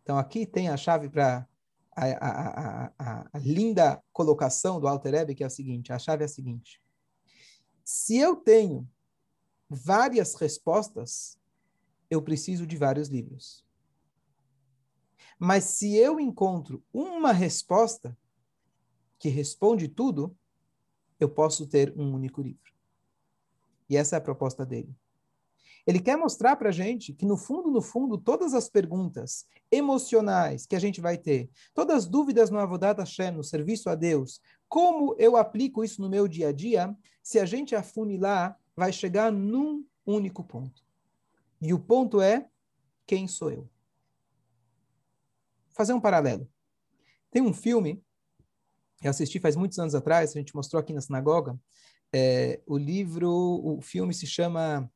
Então, 0.03 0.18
aqui 0.18 0.46
tem 0.46 0.70
a 0.70 0.77
chave 0.77 1.10
para 1.10 1.48
a, 1.96 2.06
a, 2.06 2.94
a, 2.98 3.29
a, 3.34 3.39
linda 3.39 4.01
colocação 4.13 4.79
do 4.79 4.88
Alter 4.88 5.13
Ebe, 5.15 5.36
que 5.36 5.44
é 5.44 5.48
a 5.48 5.50
seguinte: 5.50 5.91
a 5.91 6.00
chave 6.00 6.24
é 6.24 6.25
a 6.25 6.29
seguinte. 6.29 6.82
Se 7.84 8.18
eu 8.18 8.36
tenho 8.36 8.88
várias 9.70 10.36
respostas, 10.36 11.38
eu 12.10 12.22
preciso 12.22 12.66
de 12.66 12.78
vários 12.78 13.08
livros. 13.08 13.66
Mas 15.38 15.63
se 15.63 15.96
eu 15.96 16.20
encontro 16.20 16.84
uma 16.94 17.32
resposta 17.32 18.18
que 19.18 19.30
responde 19.30 19.88
tudo, 19.88 20.36
eu 21.20 21.30
posso 21.30 21.68
ter 21.68 21.94
um 21.98 22.13
único 22.13 22.42
livro. 22.42 22.74
E 23.89 23.98
essa 23.98 24.16
é 24.16 24.18
a 24.18 24.22
proposta 24.22 24.66
dele. 24.66 24.96
Ele 25.88 26.00
quer 26.00 26.18
mostrar 26.18 26.56
para 26.56 26.70
a 26.70 26.74
gente 26.74 27.13
que, 27.13 27.25
no 27.25 27.36
fundo, 27.36 27.72
no 27.72 27.82
fundo, 27.82 28.18
todas 28.18 28.54
as 28.54 28.70
perguntas 28.70 29.48
emocionais 29.72 30.66
que 30.66 30.75
a 30.75 30.80
gente 30.80 31.01
vai 31.01 31.18
ter, 31.18 31.50
todas 31.74 32.04
as 32.04 32.06
dúvidas 32.06 32.50
no 32.50 32.60
Avodat 32.60 33.00
Hashem, 33.00 33.32
no 33.32 33.44
serviço 33.44 33.89
a 33.89 33.96
Deus, 33.96 34.39
como 34.68 35.16
eu 35.18 35.36
aplico 35.36 35.84
isso 35.84 36.01
no 36.01 36.10
meu 36.10 36.28
dia 36.28 36.50
a 36.50 36.51
dia, 36.51 36.96
se 37.24 37.39
a 37.39 37.46
gente 37.46 37.75
afunilar, 37.75 38.58
vai 38.75 38.94
chegar 38.94 39.32
num 39.32 39.84
único 40.06 40.44
ponto. 40.44 40.88
E 41.62 41.74
o 41.74 41.80
ponto 41.80 42.22
é: 42.22 42.48
quem 43.06 43.28
sou 43.28 43.51
eu? 43.51 43.70
Fazer 45.75 45.94
um 45.94 46.01
paralelo. 46.01 46.50
Tem 47.32 47.42
um 47.42 47.54
filme, 47.54 48.04
eu 49.04 49.10
assisti 49.10 49.39
faz 49.39 49.56
muitos 49.56 49.78
anos 49.80 49.96
atrás, 49.96 50.32
a 50.32 50.39
gente 50.39 50.56
mostrou 50.56 50.80
aqui 50.80 50.94
na 50.94 51.01
sinagoga. 51.01 51.60
É, 52.12 52.60
o 52.66 52.78
livro, 52.78 53.30
o 53.30 53.80
filme 53.82 54.13
se 54.13 54.25
chama 54.25 54.92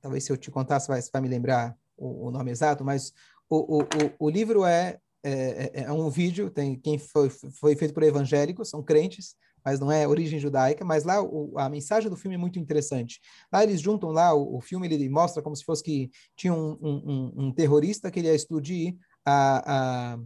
talvez 0.00 0.24
se 0.24 0.32
eu 0.32 0.36
te 0.36 0.50
contar, 0.50 0.80
você 0.80 0.88
vai, 0.88 1.00
vai 1.12 1.22
me 1.22 1.28
lembrar 1.28 1.76
o, 1.96 2.28
o, 2.28 2.30
nome 2.30 2.50
exato, 2.50 2.84
mas 2.84 3.12
o, 3.48 3.82
o, 3.82 3.86
o, 4.18 4.30
livro 4.30 4.64
é, 4.64 4.98
é, 5.22 5.32
é, 5.32 5.82
é, 5.82 5.92
um 5.92 6.08
vídeo, 6.08 6.50
tem 6.50 6.78
quem 6.78 6.98
foi, 6.98 7.28
foi 7.28 7.76
feito 7.76 7.92
por 7.92 8.02
evangélicos, 8.02 8.70
são 8.70 8.82
crentes, 8.82 9.36
mas 9.64 9.80
não 9.80 9.90
é 9.90 10.06
origem 10.06 10.38
judaica, 10.38 10.84
mas 10.84 11.04
lá 11.04 11.22
o, 11.22 11.58
a 11.58 11.68
mensagem 11.68 12.10
do 12.10 12.16
filme 12.16 12.34
é 12.34 12.38
muito 12.38 12.58
interessante. 12.58 13.20
Lá 13.52 13.62
eles 13.62 13.80
juntam 13.80 14.10
lá, 14.10 14.34
o, 14.34 14.56
o 14.56 14.60
filme 14.60 14.86
ele 14.86 15.08
mostra 15.08 15.42
como 15.42 15.56
se 15.56 15.64
fosse 15.64 15.82
que 15.82 16.10
tinha 16.36 16.52
um, 16.52 16.78
um, 16.80 17.32
um 17.36 17.52
terrorista 17.52 18.10
que 18.10 18.20
ele 18.20 18.28
ia 18.28 18.34
explodir 18.34 18.96
a, 19.24 20.14
a, 20.14 20.18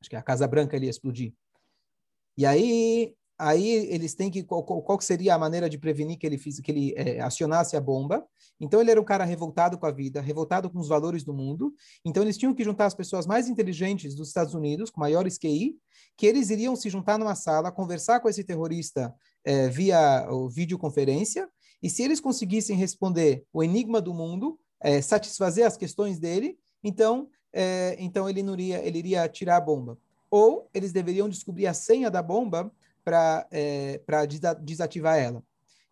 acho 0.00 0.10
que 0.10 0.16
a 0.16 0.22
Casa 0.22 0.46
Branca 0.46 0.76
ele 0.76 0.86
ia 0.86 0.90
explodir. 0.90 1.34
E 2.36 2.46
aí 2.46 3.14
aí 3.38 3.68
eles 3.90 4.14
têm 4.14 4.30
que 4.30 4.42
qual, 4.42 4.62
qual 4.62 5.00
seria 5.00 5.34
a 5.34 5.38
maneira 5.38 5.68
de 5.68 5.78
prevenir 5.78 6.18
que 6.18 6.26
ele 6.26 6.38
fiz, 6.38 6.60
que 6.60 6.70
ele 6.70 6.94
é, 6.96 7.20
acionasse 7.20 7.76
a 7.76 7.80
bomba. 7.80 8.24
Então 8.60 8.80
ele 8.80 8.90
era 8.90 9.00
um 9.00 9.04
cara 9.04 9.24
revoltado 9.24 9.76
com 9.78 9.86
a 9.86 9.90
vida, 9.90 10.20
revoltado 10.20 10.70
com 10.70 10.78
os 10.78 10.88
valores 10.88 11.24
do 11.24 11.32
mundo. 11.32 11.74
Então 12.04 12.22
eles 12.22 12.38
tinham 12.38 12.54
que 12.54 12.62
juntar 12.62 12.86
as 12.86 12.94
pessoas 12.94 13.26
mais 13.26 13.48
inteligentes 13.48 14.14
dos 14.14 14.28
Estados 14.28 14.54
Unidos, 14.54 14.90
com 14.90 15.00
maiores 15.00 15.38
QI, 15.38 15.76
que 16.16 16.26
eles 16.26 16.50
iriam 16.50 16.76
se 16.76 16.88
juntar 16.88 17.18
numa 17.18 17.34
sala, 17.34 17.72
conversar 17.72 18.20
com 18.20 18.28
esse 18.28 18.44
terrorista 18.44 19.12
é, 19.44 19.68
via 19.68 20.26
videoconferência. 20.50 21.48
E 21.82 21.90
se 21.90 22.02
eles 22.02 22.20
conseguissem 22.20 22.76
responder 22.76 23.44
o 23.52 23.62
enigma 23.64 24.00
do 24.00 24.14
mundo, 24.14 24.58
é, 24.80 25.02
satisfazer 25.02 25.66
as 25.66 25.76
questões 25.76 26.18
dele, 26.18 26.58
então 26.82 27.28
então 27.98 28.30
ele 28.30 28.40
iria 28.40 28.78
ele 28.78 28.98
iria 28.98 29.28
tirar 29.28 29.56
a 29.58 29.60
bomba. 29.60 29.98
Ou 30.30 30.70
eles 30.72 30.90
deveriam 30.90 31.28
descobrir 31.28 31.66
a 31.66 31.74
senha 31.74 32.10
da 32.10 32.22
bomba 32.22 32.72
para 33.04 33.46
é, 33.50 34.00
desativar 34.60 35.18
ela. 35.18 35.42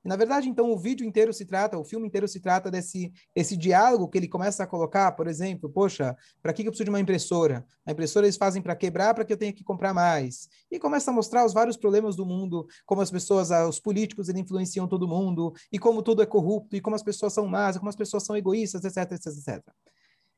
E, 0.05 0.09
na 0.09 0.17
verdade, 0.17 0.49
então, 0.49 0.71
o 0.71 0.79
vídeo 0.79 1.07
inteiro 1.07 1.33
se 1.33 1.45
trata, 1.45 1.79
o 1.79 1.85
filme 1.85 2.07
inteiro 2.07 2.27
se 2.27 2.41
trata 2.41 2.71
desse 2.71 3.13
esse 3.35 3.57
diálogo 3.57 4.09
que 4.09 4.17
ele 4.17 4.29
começa 4.29 4.63
a 4.63 4.67
colocar, 4.67 5.13
por 5.13 5.27
exemplo, 5.27 5.69
poxa, 5.69 6.17
para 6.43 6.53
que 6.53 6.63
eu 6.63 6.67
preciso 6.67 6.85
de 6.85 6.91
uma 6.91 7.01
impressora? 7.01 7.67
A 7.85 7.93
impressora 7.93 8.27
eles 8.27 8.37
fazem 8.37 8.63
para 8.63 8.75
quebrar, 8.75 9.15
para 9.15 9.25
que 9.25 9.33
eu 9.33 9.37
tenha 9.37 9.53
que 9.53 9.63
comprar 9.63 9.93
mais. 9.93 10.49
E 10.71 10.79
começa 10.79 11.11
a 11.11 11.15
mostrar 11.15 11.45
os 11.45 11.53
vários 11.53 11.77
problemas 11.77 12.17
do 12.17 12.25
mundo, 12.25 12.67
como 12.87 13.03
as 13.03 13.11
pessoas, 13.11 13.51
os 13.51 13.79
políticos, 13.79 14.29
eles 14.29 14.41
influenciam 14.41 14.89
todo 14.89 15.07
mundo, 15.07 15.53
e 15.71 15.79
como 15.79 16.03
tudo 16.03 16.23
é 16.23 16.27
corrupto, 16.27 16.77
e 16.77 16.81
como 16.81 16.97
as 16.97 17.03
pessoas 17.03 17.35
são 17.35 17.47
más, 17.47 17.77
como 17.77 17.91
as 17.91 17.97
pessoas 17.97 18.25
são 18.25 18.37
egoístas, 18.37 18.85
etc, 18.85 19.13
etc, 19.13 19.27
etc. 19.27 19.63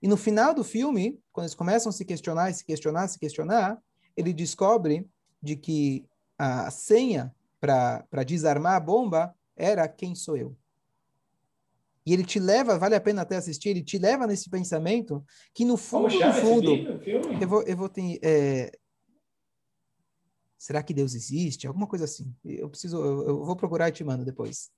E 0.02 0.08
no 0.08 0.16
final 0.16 0.52
do 0.52 0.64
filme, 0.64 1.20
quando 1.32 1.44
eles 1.44 1.54
começam 1.54 1.90
a 1.90 1.92
se 1.92 2.04
questionar, 2.04 2.52
se 2.52 2.64
questionar, 2.64 3.06
se 3.06 3.18
questionar, 3.18 3.78
ele 4.16 4.32
descobre 4.32 5.06
de 5.40 5.54
que 5.54 6.04
a 6.38 6.70
senha 6.70 7.34
para 7.60 8.24
desarmar 8.26 8.74
a 8.74 8.80
bomba 8.80 9.34
era 9.56 9.86
quem 9.88 10.14
sou 10.14 10.36
eu. 10.36 10.56
E 12.04 12.12
ele 12.12 12.24
te 12.24 12.40
leva, 12.40 12.78
vale 12.78 12.96
a 12.96 13.00
pena 13.00 13.22
até 13.22 13.36
assistir, 13.36 13.68
ele 13.68 13.82
te 13.82 13.96
leva 13.96 14.26
nesse 14.26 14.50
pensamento 14.50 15.24
que 15.54 15.64
no 15.64 15.76
fundo, 15.76 16.08
no 16.08 16.32
fundo, 16.34 16.72
eu 17.40 17.48
vou, 17.48 17.62
eu 17.62 17.76
vou 17.76 17.88
ter, 17.88 18.18
é, 18.22 18.72
será 20.58 20.82
que 20.82 20.94
Deus 20.94 21.14
existe? 21.14 21.66
Alguma 21.66 21.86
coisa 21.86 22.04
assim. 22.04 22.32
Eu 22.44 22.68
preciso, 22.68 22.96
eu, 22.96 23.28
eu 23.28 23.44
vou 23.44 23.56
procurar 23.56 23.88
e 23.88 23.92
te 23.92 24.04
mando 24.04 24.24
depois. 24.24 24.70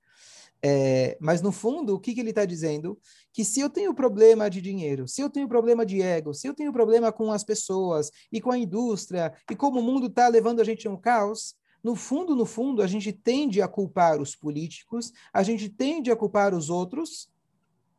É, 0.66 1.18
mas 1.20 1.42
no 1.42 1.52
fundo, 1.52 1.94
o 1.94 2.00
que, 2.00 2.14
que 2.14 2.20
ele 2.20 2.30
está 2.30 2.46
dizendo? 2.46 2.98
Que 3.34 3.44
se 3.44 3.60
eu 3.60 3.68
tenho 3.68 3.92
problema 3.92 4.48
de 4.48 4.62
dinheiro, 4.62 5.06
se 5.06 5.20
eu 5.20 5.28
tenho 5.28 5.46
problema 5.46 5.84
de 5.84 6.00
ego, 6.00 6.32
se 6.32 6.46
eu 6.46 6.54
tenho 6.54 6.72
problema 6.72 7.12
com 7.12 7.30
as 7.30 7.44
pessoas 7.44 8.10
e 8.32 8.40
com 8.40 8.50
a 8.50 8.56
indústria 8.56 9.34
e 9.50 9.54
como 9.54 9.80
o 9.80 9.82
mundo 9.82 10.06
está 10.06 10.26
levando 10.26 10.60
a 10.60 10.64
gente 10.64 10.88
a 10.88 10.90
um 10.90 10.96
caos, 10.96 11.54
no 11.82 11.94
fundo, 11.94 12.34
no 12.34 12.46
fundo, 12.46 12.80
a 12.80 12.86
gente 12.86 13.12
tende 13.12 13.60
a 13.60 13.68
culpar 13.68 14.18
os 14.18 14.34
políticos, 14.34 15.12
a 15.34 15.42
gente 15.42 15.68
tende 15.68 16.10
a 16.10 16.16
culpar 16.16 16.54
os 16.54 16.70
outros, 16.70 17.28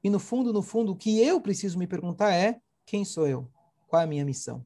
e 0.03 0.09
no 0.09 0.17
fundo, 0.17 0.51
no 0.51 0.63
fundo, 0.63 0.93
o 0.93 0.95
que 0.95 1.21
eu 1.21 1.39
preciso 1.39 1.77
me 1.77 1.85
perguntar 1.85 2.33
é: 2.33 2.59
quem 2.83 3.05
sou 3.05 3.27
eu? 3.27 3.47
Qual 3.87 4.01
é 4.01 4.05
a 4.05 4.07
minha 4.07 4.25
missão? 4.25 4.65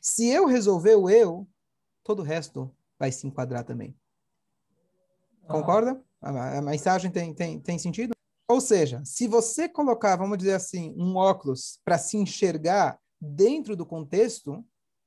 Se 0.00 0.26
eu 0.26 0.46
resolver 0.46 0.96
o 0.96 1.08
eu, 1.08 1.46
todo 2.02 2.18
o 2.18 2.24
resto 2.24 2.68
vai 2.98 3.12
se 3.12 3.28
enquadrar 3.28 3.62
também. 3.62 3.94
Concorda? 5.46 6.00
A, 6.20 6.58
a 6.58 6.62
mensagem 6.62 7.10
tem, 7.10 7.34
tem, 7.34 7.60
tem 7.60 7.78
sentido? 7.78 8.12
Ou 8.48 8.60
seja, 8.60 9.02
se 9.04 9.26
você 9.26 9.68
colocar, 9.68 10.16
vamos 10.16 10.38
dizer 10.38 10.54
assim, 10.54 10.94
um 10.96 11.16
óculos 11.16 11.78
para 11.84 11.96
se 11.98 12.16
enxergar 12.16 12.98
dentro 13.20 13.74
do 13.74 13.86
contexto, 13.86 14.64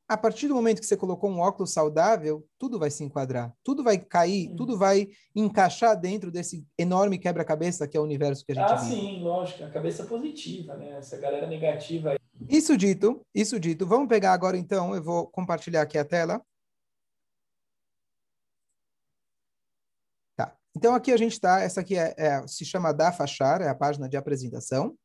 a 0.07 0.15
partir 0.15 0.47
do 0.47 0.55
momento 0.55 0.79
que 0.79 0.85
você 0.85 0.95
colocou 0.95 1.29
um 1.29 1.39
óculos 1.39 1.73
saudável, 1.73 2.45
tudo 2.59 2.77
vai 2.77 2.91
se 2.91 3.03
enquadrar, 3.03 3.51
tudo 3.63 3.83
vai 3.83 3.97
cair, 3.97 4.53
tudo 4.55 4.77
vai 4.77 5.07
encaixar 5.35 5.99
dentro 5.99 6.31
desse 6.31 6.65
enorme 6.77 7.17
quebra-cabeça 7.17 7.87
que 7.87 7.97
é 7.97 7.99
o 7.99 8.03
universo 8.03 8.45
que 8.45 8.51
a 8.51 8.55
gente 8.55 8.71
ah, 8.71 8.75
vive. 8.75 8.95
Ah, 8.95 8.99
sim, 8.99 9.23
lógico, 9.23 9.63
a 9.63 9.69
cabeça 9.69 10.05
positiva, 10.05 10.75
né? 10.75 10.97
Essa 10.97 11.17
galera 11.17 11.47
negativa. 11.47 12.15
Isso 12.47 12.77
dito, 12.77 13.21
isso 13.33 13.59
dito, 13.59 13.85
vamos 13.87 14.07
pegar 14.07 14.33
agora 14.33 14.57
então, 14.57 14.95
eu 14.95 15.03
vou 15.03 15.27
compartilhar 15.27 15.81
aqui 15.81 15.97
a 15.97 16.05
tela. 16.05 16.41
Então, 20.75 20.93
aqui 20.93 21.11
a 21.11 21.17
gente 21.17 21.31
está, 21.31 21.61
essa 21.61 21.79
aqui 21.79 21.95
é, 21.95 22.13
é, 22.17 22.47
se 22.47 22.65
chama 22.65 22.91
Da 22.91 23.11
Fachar, 23.11 23.61
é 23.61 23.69
a 23.69 23.75
página 23.75 24.09
de 24.09 24.17
apresentação, 24.17 24.97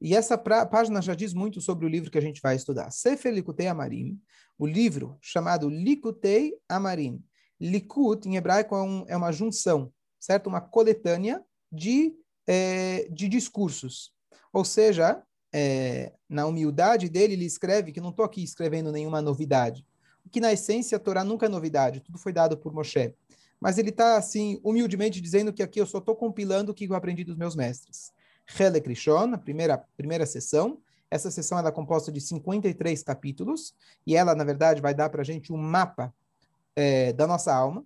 e 0.00 0.14
essa 0.14 0.38
pra, 0.38 0.64
página 0.64 1.02
já 1.02 1.14
diz 1.14 1.34
muito 1.34 1.60
sobre 1.60 1.84
o 1.84 1.88
livro 1.88 2.10
que 2.10 2.18
a 2.18 2.22
gente 2.22 2.40
vai 2.40 2.56
estudar. 2.56 2.90
Sefer 2.90 3.34
Likutei 3.34 3.66
Amarim, 3.66 4.18
o 4.58 4.66
livro 4.66 5.18
chamado 5.20 5.68
Likutei 5.68 6.54
Amarim. 6.68 7.22
Likut, 7.60 8.28
em 8.28 8.36
hebraico, 8.36 8.74
é, 8.74 8.82
um, 8.82 9.04
é 9.08 9.16
uma 9.16 9.32
junção, 9.32 9.92
certo? 10.18 10.46
Uma 10.46 10.60
coletânea 10.60 11.42
de, 11.70 12.14
é, 12.46 13.08
de 13.10 13.28
discursos. 13.28 14.12
Ou 14.52 14.64
seja, 14.64 15.22
é, 15.52 16.12
na 16.28 16.46
humildade 16.46 17.08
dele, 17.08 17.34
ele 17.34 17.44
escreve 17.44 17.92
que 17.92 18.00
não 18.00 18.10
estou 18.10 18.24
aqui 18.24 18.42
escrevendo 18.42 18.92
nenhuma 18.92 19.20
novidade. 19.20 19.84
Que 20.30 20.40
na 20.40 20.52
essência 20.52 20.96
a 20.96 21.00
Torá 21.00 21.24
nunca 21.24 21.46
é 21.46 21.48
novidade, 21.48 22.00
tudo 22.00 22.18
foi 22.18 22.32
dado 22.32 22.56
por 22.56 22.72
Moshe 22.72 23.14
mas 23.60 23.78
ele 23.78 23.90
está, 23.90 24.16
assim, 24.16 24.60
humildemente 24.62 25.20
dizendo 25.20 25.52
que 25.52 25.62
aqui 25.62 25.80
eu 25.80 25.86
só 25.86 25.98
estou 25.98 26.14
compilando 26.14 26.72
o 26.72 26.74
que 26.74 26.86
eu 26.86 26.94
aprendi 26.94 27.24
dos 27.24 27.36
meus 27.36 27.56
mestres. 27.56 28.12
Helek 28.58 28.88
Rishon, 28.88 29.34
a 29.34 29.38
primeira, 29.38 29.78
primeira 29.96 30.24
sessão. 30.24 30.80
Essa 31.10 31.30
sessão 31.30 31.58
ela 31.58 31.68
é 31.68 31.72
composta 31.72 32.12
de 32.12 32.20
53 32.20 33.02
capítulos, 33.02 33.74
e 34.06 34.14
ela, 34.14 34.34
na 34.34 34.44
verdade, 34.44 34.80
vai 34.80 34.94
dar 34.94 35.08
para 35.08 35.22
a 35.22 35.24
gente 35.24 35.52
um 35.52 35.56
mapa 35.56 36.14
é, 36.76 37.12
da 37.12 37.26
nossa 37.26 37.54
alma. 37.54 37.84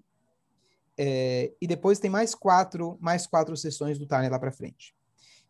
É, 0.98 1.52
e 1.60 1.66
depois 1.66 1.98
tem 1.98 2.10
mais 2.10 2.34
quatro, 2.34 2.98
mais 3.00 3.26
quatro 3.26 3.56
sessões 3.56 3.98
do 3.98 4.06
Tânia 4.06 4.30
lá 4.30 4.38
para 4.38 4.52
frente. 4.52 4.94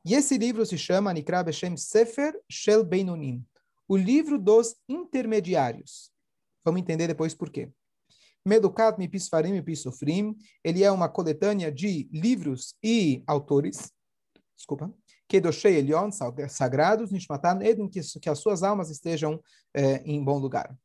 E 0.04 0.14
esse 0.14 0.36
livro 0.36 0.64
se 0.66 0.76
chama 0.76 1.12
Nikra 1.12 1.42
Beshem 1.42 1.76
Sefer 1.76 2.38
Shel 2.48 2.84
Beinonim, 2.84 3.44
o 3.88 3.96
livro 3.96 4.38
dos 4.38 4.76
intermediários. 4.88 6.10
Vamos 6.64 6.80
entender 6.80 7.06
depois 7.06 7.34
por 7.34 7.50
quê. 7.50 7.70
Meducat 8.44 8.98
Mipisfarim 8.98 9.52
Mipisofrim, 9.52 10.36
ele 10.64 10.82
é 10.82 10.90
uma 10.90 11.08
coletânea 11.08 11.70
de 11.70 12.08
livros 12.12 12.74
e 12.82 13.22
autores, 13.26 13.92
desculpa, 14.56 14.92
Kedoshei 15.28 15.76
Elion, 15.76 16.10
sagrados, 16.48 17.10
Nishmatan 17.10 17.62
Eden, 17.62 17.88
que, 17.88 18.00
que 18.20 18.28
as 18.28 18.38
suas 18.38 18.62
almas 18.62 18.90
estejam 18.90 19.40
é, 19.72 20.02
em 20.04 20.22
bom 20.22 20.38
lugar. 20.38 20.76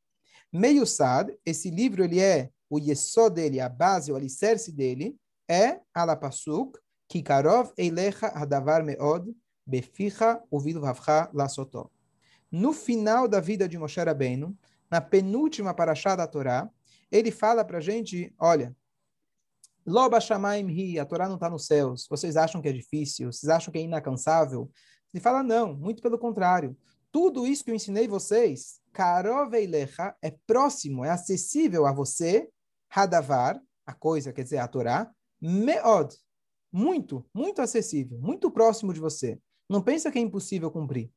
Meio 0.54 0.86
Sad, 0.86 1.38
esse 1.46 1.70
livro 1.70 2.04
ele 2.04 2.20
é 2.20 2.50
o 2.70 2.80
yesod 2.80 3.36
dele, 3.36 3.60
a 3.60 3.68
base, 3.68 4.12
o 4.12 4.16
alicerce 4.16 4.72
dele, 4.72 5.18
é 5.50 5.80
Alapasuk, 5.94 6.78
Kikarov 7.08 7.72
Eilecha 7.78 8.28
Hadavar 8.28 8.84
Meod, 8.84 9.36
Beficha 9.66 10.42
Uvilvavcha 10.52 11.30
Lasotó. 11.34 11.90
No 12.50 12.72
final 12.72 13.28
da 13.28 13.42
vida 13.42 13.68
de 13.68 13.78
Moshe 13.78 14.02
Rabbeinu, 14.02 14.58
na 14.90 15.02
penúltima 15.02 15.74
paraxá 15.74 16.16
da 16.16 16.26
Torá, 16.28 16.70
ele 17.12 17.32
fala 17.32 17.64
para 17.64 17.78
a 17.78 17.82
gente, 17.82 18.34
olha, 18.40 18.76
Loba 19.86 20.20
Shamaim 20.20 20.68
Ri, 20.68 21.00
a 21.00 21.06
Torá 21.06 21.28
não 21.28 21.36
está 21.36 21.50
nos 21.50 21.66
céus. 21.66 22.06
Vocês 22.10 22.36
acham 22.36 22.62
que 22.62 22.68
é 22.68 22.74
difícil? 22.74 23.32
Vocês 23.32 23.50
acham 23.50 23.72
que 23.72 23.80
é 23.80 23.82
inalcançável? 23.82 24.70
Ele 25.14 25.24
fala, 25.24 25.42
não, 25.42 25.74
muito 25.74 26.02
pelo 26.02 26.20
contrário. 26.20 26.78
Tudo 27.10 27.48
isso 27.48 27.64
que 27.64 27.72
eu 27.72 27.76
ensinei 27.76 28.06
vocês, 28.06 28.82
Karoveilecha, 28.92 30.14
é 30.22 30.36
próximo, 30.46 31.06
é 31.06 31.10
acessível 31.10 31.86
a 31.86 31.94
você, 31.94 32.50
Hadavar, 32.90 33.62
a 33.86 33.94
coisa, 33.94 34.34
quer 34.34 34.44
dizer, 34.44 34.58
a 34.58 34.68
Torá, 34.68 35.10
Meod, 35.42 36.14
muito, 36.72 37.26
muito 37.34 37.62
acessível, 37.62 38.20
muito 38.20 38.52
próximo 38.52 38.94
de 38.94 39.00
você. 39.00 39.40
Não 39.70 39.82
pensa 39.82 40.12
que 40.12 40.20
é 40.20 40.22
impossível 40.22 40.70
cumprir. 40.70 41.10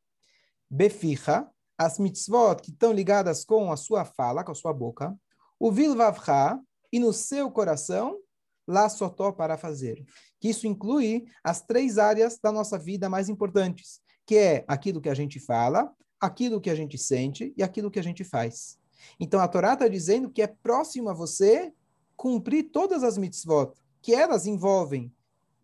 Beficha, 0.71 1.49
as 1.77 1.99
mitzvot 1.99 2.63
que 2.63 2.71
estão 2.71 2.93
ligadas 2.93 3.45
com 3.45 3.73
a 3.73 3.77
sua 3.77 4.05
fala, 4.05 4.45
com 4.45 4.53
a 4.53 4.55
sua 4.55 4.73
boca, 4.73 5.19
o 5.61 5.71
vilvavcha, 5.71 6.59
e 6.91 6.99
no 6.99 7.13
seu 7.13 7.51
coração, 7.51 8.19
lá 8.67 8.89
sotó 8.89 9.31
para 9.31 9.59
fazer. 9.59 10.05
Que 10.41 10.49
isso 10.49 10.67
inclui 10.67 11.27
as 11.45 11.61
três 11.61 11.99
áreas 11.99 12.39
da 12.43 12.51
nossa 12.51 12.79
vida 12.79 13.09
mais 13.09 13.29
importantes, 13.29 14.01
que 14.25 14.37
é 14.37 14.65
aquilo 14.67 15.01
que 15.01 15.09
a 15.09 15.15
gente 15.15 15.39
fala, 15.39 15.93
aquilo 16.19 16.61
que 16.61 16.71
a 16.71 16.75
gente 16.75 16.97
sente 16.97 17.53
e 17.57 17.63
aquilo 17.63 17.91
que 17.91 17.99
a 17.99 18.03
gente 18.03 18.25
faz. 18.25 18.79
Então 19.19 19.39
a 19.41 19.47
Torá 19.47 19.75
está 19.75 19.87
dizendo 19.87 20.31
que 20.31 20.43
é 20.43 20.47
próximo 20.47 21.11
a 21.11 21.15
você 21.15 21.73
cumprir 22.17 22.71
todas 22.71 23.03
as 23.03 23.17
mitzvot, 23.19 23.73
que 24.03 24.15
elas 24.15 24.47
envolvem 24.47 25.13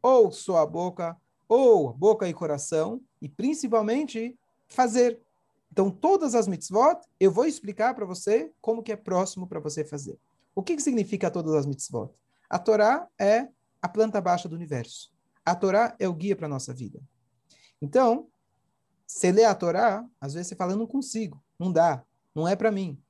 ou 0.02 0.30
sua 0.30 0.64
boca, 0.66 1.16
ou 1.48 1.92
boca 1.92 2.28
e 2.28 2.34
coração, 2.34 3.00
e 3.20 3.28
principalmente 3.28 4.38
fazer. 4.68 5.20
Então, 5.70 5.90
todas 5.90 6.34
as 6.34 6.46
mitzvot, 6.48 7.00
eu 7.20 7.30
vou 7.30 7.44
explicar 7.44 7.94
para 7.94 8.06
você 8.06 8.52
como 8.60 8.82
que 8.82 8.92
é 8.92 8.96
próximo 8.96 9.46
para 9.46 9.60
você 9.60 9.84
fazer. 9.84 10.18
O 10.54 10.62
que, 10.62 10.76
que 10.76 10.82
significa 10.82 11.30
todas 11.30 11.54
as 11.54 11.66
mitzvot? 11.66 12.10
A 12.48 12.58
Torá 12.58 13.06
é 13.18 13.48
a 13.82 13.88
planta 13.88 14.20
baixa 14.20 14.48
do 14.48 14.56
universo. 14.56 15.12
A 15.44 15.54
Torá 15.54 15.94
é 15.98 16.08
o 16.08 16.14
guia 16.14 16.34
para 16.34 16.46
a 16.46 16.48
nossa 16.48 16.72
vida. 16.72 17.00
Então, 17.80 18.28
você 19.06 19.30
lê 19.30 19.44
a 19.44 19.54
Torá, 19.54 20.04
às 20.20 20.34
vezes 20.34 20.48
você 20.48 20.56
fala, 20.56 20.74
não 20.74 20.86
consigo, 20.86 21.42
não 21.58 21.70
dá, 21.70 22.02
não 22.34 22.48
é 22.48 22.56
para 22.56 22.72
mim. 22.72 23.00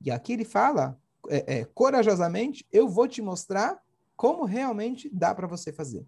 E 0.00 0.10
aqui 0.10 0.32
ele 0.32 0.44
fala, 0.44 0.98
é, 1.28 1.58
é, 1.58 1.64
corajosamente, 1.64 2.66
eu 2.70 2.88
vou 2.88 3.08
te 3.08 3.22
mostrar 3.22 3.80
como 4.16 4.44
realmente 4.44 5.08
dá 5.12 5.34
para 5.34 5.46
você 5.46 5.72
fazer. 5.72 6.04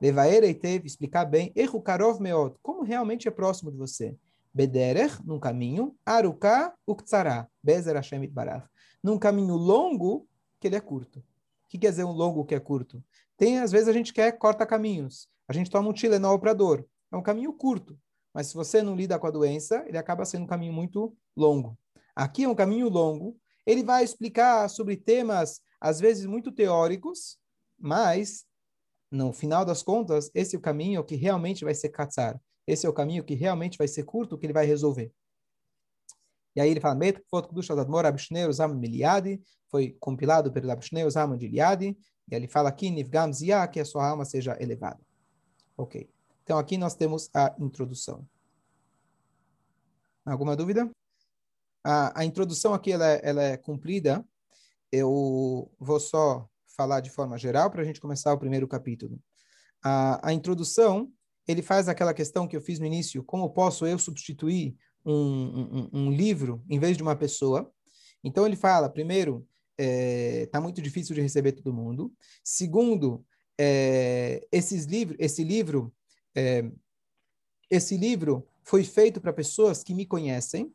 Levaer 0.00 0.58
teve 0.58 0.86
explicar 0.86 1.24
bem, 1.24 1.52
erro 1.54 1.80
karov 1.80 2.20
meot, 2.20 2.56
como 2.62 2.82
realmente 2.82 3.28
é 3.28 3.30
próximo 3.30 3.70
de 3.70 3.78
você. 3.78 4.16
Bederer, 4.54 5.20
num 5.26 5.40
caminho, 5.40 5.96
aruká 6.06 6.72
uktsará, 6.86 7.48
bezer 7.60 7.96
Hashem 7.96 8.24
barach. 8.28 8.64
Num 9.02 9.18
caminho 9.18 9.56
longo, 9.56 10.28
que 10.60 10.68
ele 10.68 10.76
é 10.76 10.80
curto. 10.80 11.18
O 11.18 11.68
que 11.68 11.76
quer 11.76 11.90
dizer 11.90 12.04
um 12.04 12.12
longo 12.12 12.44
que 12.44 12.54
é 12.54 12.60
curto? 12.60 13.02
Tem, 13.36 13.58
às 13.58 13.72
vezes, 13.72 13.88
a 13.88 13.92
gente 13.92 14.12
quer 14.12 14.30
corta 14.38 14.64
caminhos. 14.64 15.28
A 15.48 15.52
gente 15.52 15.68
toma 15.68 15.88
um 15.88 15.92
Tilenol 15.92 16.38
para 16.38 16.52
dor. 16.52 16.86
É 17.10 17.16
um 17.16 17.22
caminho 17.22 17.52
curto. 17.52 17.98
Mas 18.32 18.46
se 18.46 18.54
você 18.54 18.80
não 18.80 18.94
lida 18.94 19.18
com 19.18 19.26
a 19.26 19.30
doença, 19.30 19.84
ele 19.88 19.98
acaba 19.98 20.24
sendo 20.24 20.44
um 20.44 20.46
caminho 20.46 20.72
muito 20.72 21.16
longo. 21.36 21.76
Aqui 22.14 22.44
é 22.44 22.48
um 22.48 22.54
caminho 22.54 22.88
longo. 22.88 23.36
Ele 23.66 23.82
vai 23.82 24.04
explicar 24.04 24.68
sobre 24.68 24.96
temas, 24.96 25.60
às 25.80 25.98
vezes, 25.98 26.26
muito 26.26 26.52
teóricos, 26.52 27.38
mas, 27.76 28.44
no 29.10 29.32
final 29.32 29.64
das 29.64 29.82
contas, 29.82 30.30
esse 30.32 30.54
é 30.54 30.58
o 30.58 30.62
caminho 30.62 31.02
que 31.02 31.16
realmente 31.16 31.64
vai 31.64 31.74
ser 31.74 31.88
katzar. 31.88 32.40
Esse 32.66 32.86
é 32.86 32.88
o 32.88 32.92
caminho 32.92 33.24
que 33.24 33.34
realmente 33.34 33.78
vai 33.78 33.88
ser 33.88 34.04
curto, 34.04 34.38
que 34.38 34.46
ele 34.46 34.52
vai 34.52 34.66
resolver. 34.66 35.12
E 36.56 36.60
aí 36.60 36.70
ele 36.70 36.80
fala, 36.80 36.98
foi 39.70 39.96
compilado 39.98 40.52
pelo 40.52 40.70
Abshneu 40.70 41.10
Zaman 41.10 41.36
de 41.36 41.46
Iliade, 41.46 41.98
e 42.30 42.34
ele 42.34 42.46
fala 42.46 42.68
aqui, 42.68 42.90
Nivgam 42.90 43.32
Ziyah, 43.32 43.66
que 43.68 43.80
a 43.80 43.84
sua 43.84 44.08
alma 44.08 44.24
seja 44.24 44.56
elevada. 44.60 45.00
Ok. 45.76 46.08
Então 46.42 46.58
aqui 46.58 46.78
nós 46.78 46.94
temos 46.94 47.28
a 47.34 47.54
introdução. 47.58 48.26
Alguma 50.24 50.56
dúvida? 50.56 50.90
A, 51.82 52.20
a 52.20 52.24
introdução 52.24 52.72
aqui 52.72 52.92
ela 52.92 53.06
é, 53.06 53.20
ela 53.22 53.42
é 53.42 53.56
cumprida. 53.56 54.24
Eu 54.90 55.70
vou 55.78 56.00
só 56.00 56.48
falar 56.76 57.00
de 57.00 57.10
forma 57.10 57.36
geral 57.36 57.70
para 57.70 57.82
a 57.82 57.84
gente 57.84 58.00
começar 58.00 58.32
o 58.32 58.38
primeiro 58.38 58.66
capítulo. 58.66 59.18
A, 59.82 60.28
a 60.28 60.32
introdução, 60.32 61.12
ele 61.46 61.62
faz 61.62 61.88
aquela 61.88 62.14
questão 62.14 62.46
que 62.46 62.56
eu 62.56 62.60
fiz 62.60 62.78
no 62.78 62.86
início, 62.86 63.22
como 63.22 63.50
posso 63.50 63.86
eu 63.86 63.98
substituir 63.98 64.76
um, 65.04 65.12
um, 65.12 65.90
um 65.92 66.10
livro 66.10 66.64
em 66.68 66.78
vez 66.78 66.96
de 66.96 67.02
uma 67.02 67.16
pessoa? 67.16 67.70
Então 68.22 68.46
ele 68.46 68.56
fala, 68.56 68.88
primeiro, 68.88 69.46
está 69.76 69.84
é, 69.84 70.46
tá 70.46 70.60
muito 70.60 70.80
difícil 70.80 71.14
de 71.14 71.20
receber 71.20 71.52
todo 71.52 71.74
mundo. 71.74 72.12
Segundo, 72.42 73.24
é, 73.58 74.46
esses 74.50 74.84
livros, 74.86 75.16
esse 75.20 75.44
livro, 75.44 75.92
é, 76.34 76.64
esse 77.70 77.96
livro 77.96 78.46
foi 78.62 78.82
feito 78.84 79.20
para 79.20 79.32
pessoas 79.32 79.82
que 79.82 79.94
me 79.94 80.06
conhecem. 80.06 80.72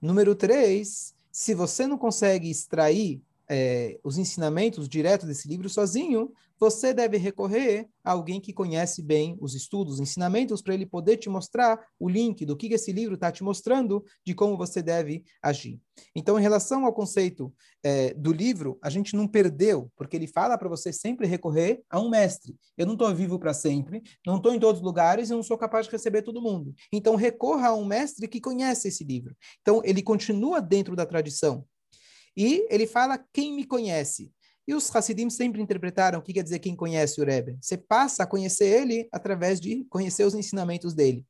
Número 0.00 0.34
três, 0.34 1.14
se 1.32 1.54
você 1.54 1.86
não 1.86 1.98
consegue 1.98 2.48
extrair 2.48 3.20
é, 3.48 3.98
os 4.02 4.18
ensinamentos 4.18 4.88
diretos 4.88 5.26
desse 5.26 5.48
livro 5.48 5.68
sozinho, 5.68 6.32
você 6.58 6.94
deve 6.94 7.16
recorrer 7.16 7.88
a 8.02 8.12
alguém 8.12 8.40
que 8.40 8.52
conhece 8.52 9.02
bem 9.02 9.36
os 9.40 9.54
estudos, 9.54 9.94
os 9.94 10.00
ensinamentos, 10.00 10.62
para 10.62 10.74
ele 10.74 10.86
poder 10.86 11.16
te 11.16 11.28
mostrar 11.28 11.78
o 11.98 12.08
link 12.08 12.44
do 12.46 12.56
que 12.56 12.72
esse 12.72 12.92
livro 12.92 13.14
está 13.14 13.30
te 13.32 13.42
mostrando, 13.42 14.04
de 14.24 14.34
como 14.34 14.56
você 14.56 14.80
deve 14.80 15.24
agir. 15.42 15.80
Então, 16.14 16.38
em 16.38 16.42
relação 16.42 16.86
ao 16.86 16.92
conceito 16.92 17.52
é, 17.82 18.14
do 18.14 18.32
livro, 18.32 18.78
a 18.82 18.88
gente 18.88 19.16
não 19.16 19.26
perdeu, 19.26 19.90
porque 19.96 20.16
ele 20.16 20.26
fala 20.26 20.56
para 20.56 20.68
você 20.68 20.92
sempre 20.92 21.26
recorrer 21.26 21.82
a 21.90 22.00
um 22.00 22.08
mestre. 22.08 22.56
Eu 22.78 22.86
não 22.86 22.94
estou 22.94 23.14
vivo 23.14 23.38
para 23.38 23.52
sempre, 23.52 24.02
não 24.26 24.36
estou 24.36 24.54
em 24.54 24.60
todos 24.60 24.80
os 24.80 24.84
lugares 24.84 25.30
e 25.30 25.32
não 25.32 25.42
sou 25.42 25.58
capaz 25.58 25.86
de 25.86 25.92
receber 25.92 26.22
todo 26.22 26.42
mundo. 26.42 26.74
Então, 26.92 27.16
recorra 27.16 27.68
a 27.68 27.74
um 27.74 27.84
mestre 27.84 28.28
que 28.28 28.40
conhece 28.40 28.88
esse 28.88 29.04
livro. 29.04 29.36
Então, 29.60 29.82
ele 29.84 30.02
continua 30.02 30.60
dentro 30.60 30.94
da 30.94 31.06
tradição. 31.06 31.66
E 32.36 32.66
ele 32.70 32.86
fala 32.86 33.18
quem 33.32 33.52
me 33.52 33.64
conhece. 33.64 34.32
E 34.66 34.74
os 34.74 34.94
Hassidim 34.94 35.28
sempre 35.28 35.60
interpretaram 35.60 36.18
o 36.18 36.22
que 36.22 36.32
quer 36.32 36.42
dizer 36.42 36.58
quem 36.58 36.74
conhece 36.74 37.20
o 37.20 37.24
Rebbe. 37.24 37.58
Você 37.60 37.76
passa 37.76 38.22
a 38.22 38.26
conhecer 38.26 38.66
ele 38.66 39.08
através 39.12 39.60
de 39.60 39.84
conhecer 39.84 40.24
os 40.24 40.34
ensinamentos 40.34 40.94
dele. 40.94 41.24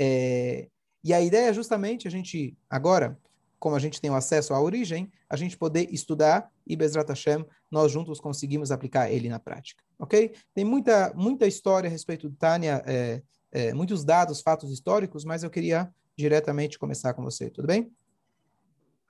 É, 0.00 0.68
e 1.04 1.12
a 1.12 1.20
ideia 1.20 1.50
é 1.50 1.52
justamente 1.52 2.06
a 2.06 2.10
gente, 2.10 2.56
agora, 2.70 3.18
como 3.58 3.74
a 3.74 3.78
gente 3.78 4.00
tem 4.00 4.10
o 4.10 4.14
acesso 4.14 4.54
à 4.54 4.60
origem, 4.60 5.10
a 5.28 5.36
gente 5.36 5.56
poder 5.56 5.92
estudar 5.92 6.50
e 6.66 6.76
Bezrat 6.76 7.08
Hashem, 7.08 7.44
nós 7.70 7.90
juntos 7.90 8.20
conseguimos 8.20 8.70
aplicar 8.70 9.10
ele 9.10 9.28
na 9.28 9.40
prática. 9.40 9.82
Ok? 9.98 10.34
Tem 10.54 10.64
muita, 10.64 11.12
muita 11.14 11.46
história 11.46 11.88
a 11.88 11.90
respeito 11.90 12.28
do 12.28 12.36
Tânia, 12.36 12.82
é, 12.86 13.22
é, 13.50 13.74
muitos 13.74 14.04
dados, 14.04 14.40
fatos 14.40 14.70
históricos, 14.70 15.24
mas 15.24 15.42
eu 15.42 15.50
queria 15.50 15.92
diretamente 16.16 16.78
começar 16.78 17.12
com 17.14 17.22
você. 17.22 17.50
Tudo 17.50 17.66
bem? 17.66 17.92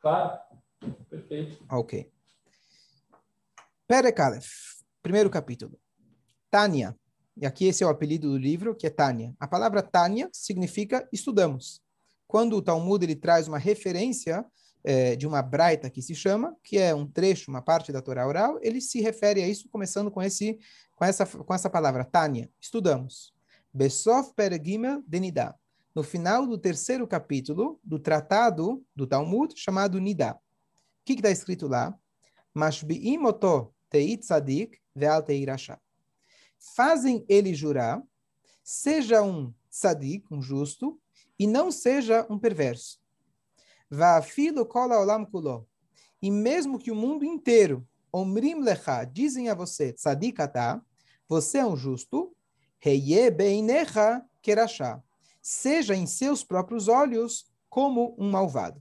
Claro. 0.00 0.38
Perfeito. 1.08 1.64
Ok. 1.70 2.10
Perek 3.86 4.18
primeiro 5.02 5.28
capítulo. 5.28 5.78
Tânia. 6.50 6.96
E 7.36 7.46
aqui 7.46 7.66
esse 7.66 7.82
é 7.82 7.86
o 7.86 7.90
apelido 7.90 8.30
do 8.30 8.38
livro, 8.38 8.74
que 8.74 8.86
é 8.86 8.90
Tânia. 8.90 9.34
A 9.40 9.48
palavra 9.48 9.82
Tânia 9.82 10.28
significa 10.32 11.08
estudamos. 11.12 11.80
Quando 12.26 12.56
o 12.56 12.62
Talmud 12.62 13.04
ele 13.04 13.16
traz 13.16 13.48
uma 13.48 13.58
referência 13.58 14.44
é, 14.84 15.16
de 15.16 15.26
uma 15.26 15.42
braita 15.42 15.90
que 15.90 16.02
se 16.02 16.14
chama, 16.14 16.56
que 16.62 16.78
é 16.78 16.94
um 16.94 17.06
trecho, 17.06 17.50
uma 17.50 17.62
parte 17.62 17.92
da 17.92 18.02
Torá 18.02 18.26
oral, 18.26 18.58
ele 18.62 18.80
se 18.80 19.00
refere 19.00 19.42
a 19.42 19.48
isso 19.48 19.68
começando 19.68 20.10
com 20.10 20.22
esse 20.22 20.58
com 20.94 21.04
essa 21.04 21.26
com 21.26 21.54
essa 21.54 21.70
palavra 21.70 22.04
Tânia. 22.04 22.50
Estudamos. 22.60 23.32
Besof 23.72 24.32
Peregimel 24.34 25.02
Denidá. 25.06 25.54
No 25.94 26.02
final 26.02 26.46
do 26.46 26.56
terceiro 26.56 27.06
capítulo 27.06 27.78
do 27.84 27.98
tratado 27.98 28.82
do 28.94 29.06
Talmud 29.06 29.52
chamado 29.56 29.98
Nidá. 29.98 30.38
O 31.02 31.04
que 31.04 31.14
está 31.14 31.32
escrito 31.32 31.66
lá? 31.66 31.98
Mashbi'im 32.54 33.24
oto 33.24 33.74
Teit 33.90 34.22
Tzadik 34.22 34.78
Ve'al 34.94 35.20
Teirasha. 35.20 35.80
Fazem 36.76 37.24
ele 37.28 37.52
jurar, 37.54 38.00
seja 38.62 39.20
um 39.20 39.52
tzadik, 39.68 40.24
um 40.30 40.40
justo, 40.40 41.00
e 41.36 41.44
não 41.44 41.72
seja 41.72 42.24
um 42.30 42.38
perverso. 42.38 43.00
Va'afilu 43.90 44.64
kol 44.64 44.92
olam 44.92 45.26
kulo. 45.26 45.66
E 46.22 46.30
mesmo 46.30 46.78
que 46.78 46.92
o 46.92 46.94
mundo 46.94 47.24
inteiro, 47.24 47.84
omrim 48.12 48.60
lecha, 48.60 49.04
dizem 49.04 49.48
a 49.48 49.54
você, 49.54 49.92
tzadikata, 49.92 50.80
você 51.28 51.58
é 51.58 51.66
um 51.66 51.76
justo, 51.76 52.32
heye 52.80 53.28
beinecha 53.28 54.24
kerashá. 54.40 55.02
Seja 55.40 55.96
em 55.96 56.06
seus 56.06 56.44
próprios 56.44 56.86
olhos 56.86 57.52
como 57.68 58.14
um 58.16 58.30
malvado. 58.30 58.80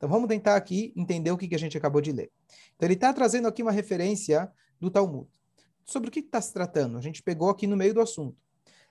Então 0.00 0.08
vamos 0.08 0.28
tentar 0.28 0.56
aqui 0.56 0.94
entender 0.96 1.30
o 1.30 1.36
que, 1.36 1.46
que 1.46 1.54
a 1.54 1.58
gente 1.58 1.76
acabou 1.76 2.00
de 2.00 2.10
ler. 2.10 2.32
Então 2.74 2.86
ele 2.86 2.94
está 2.94 3.12
trazendo 3.12 3.46
aqui 3.46 3.62
uma 3.62 3.70
referência 3.70 4.50
do 4.80 4.90
Talmud. 4.90 5.28
Sobre 5.84 6.08
o 6.08 6.10
que 6.10 6.20
está 6.20 6.40
se 6.40 6.54
tratando? 6.54 6.96
A 6.96 7.02
gente 7.02 7.22
pegou 7.22 7.50
aqui 7.50 7.66
no 7.66 7.76
meio 7.76 7.92
do 7.92 8.00
assunto. 8.00 8.34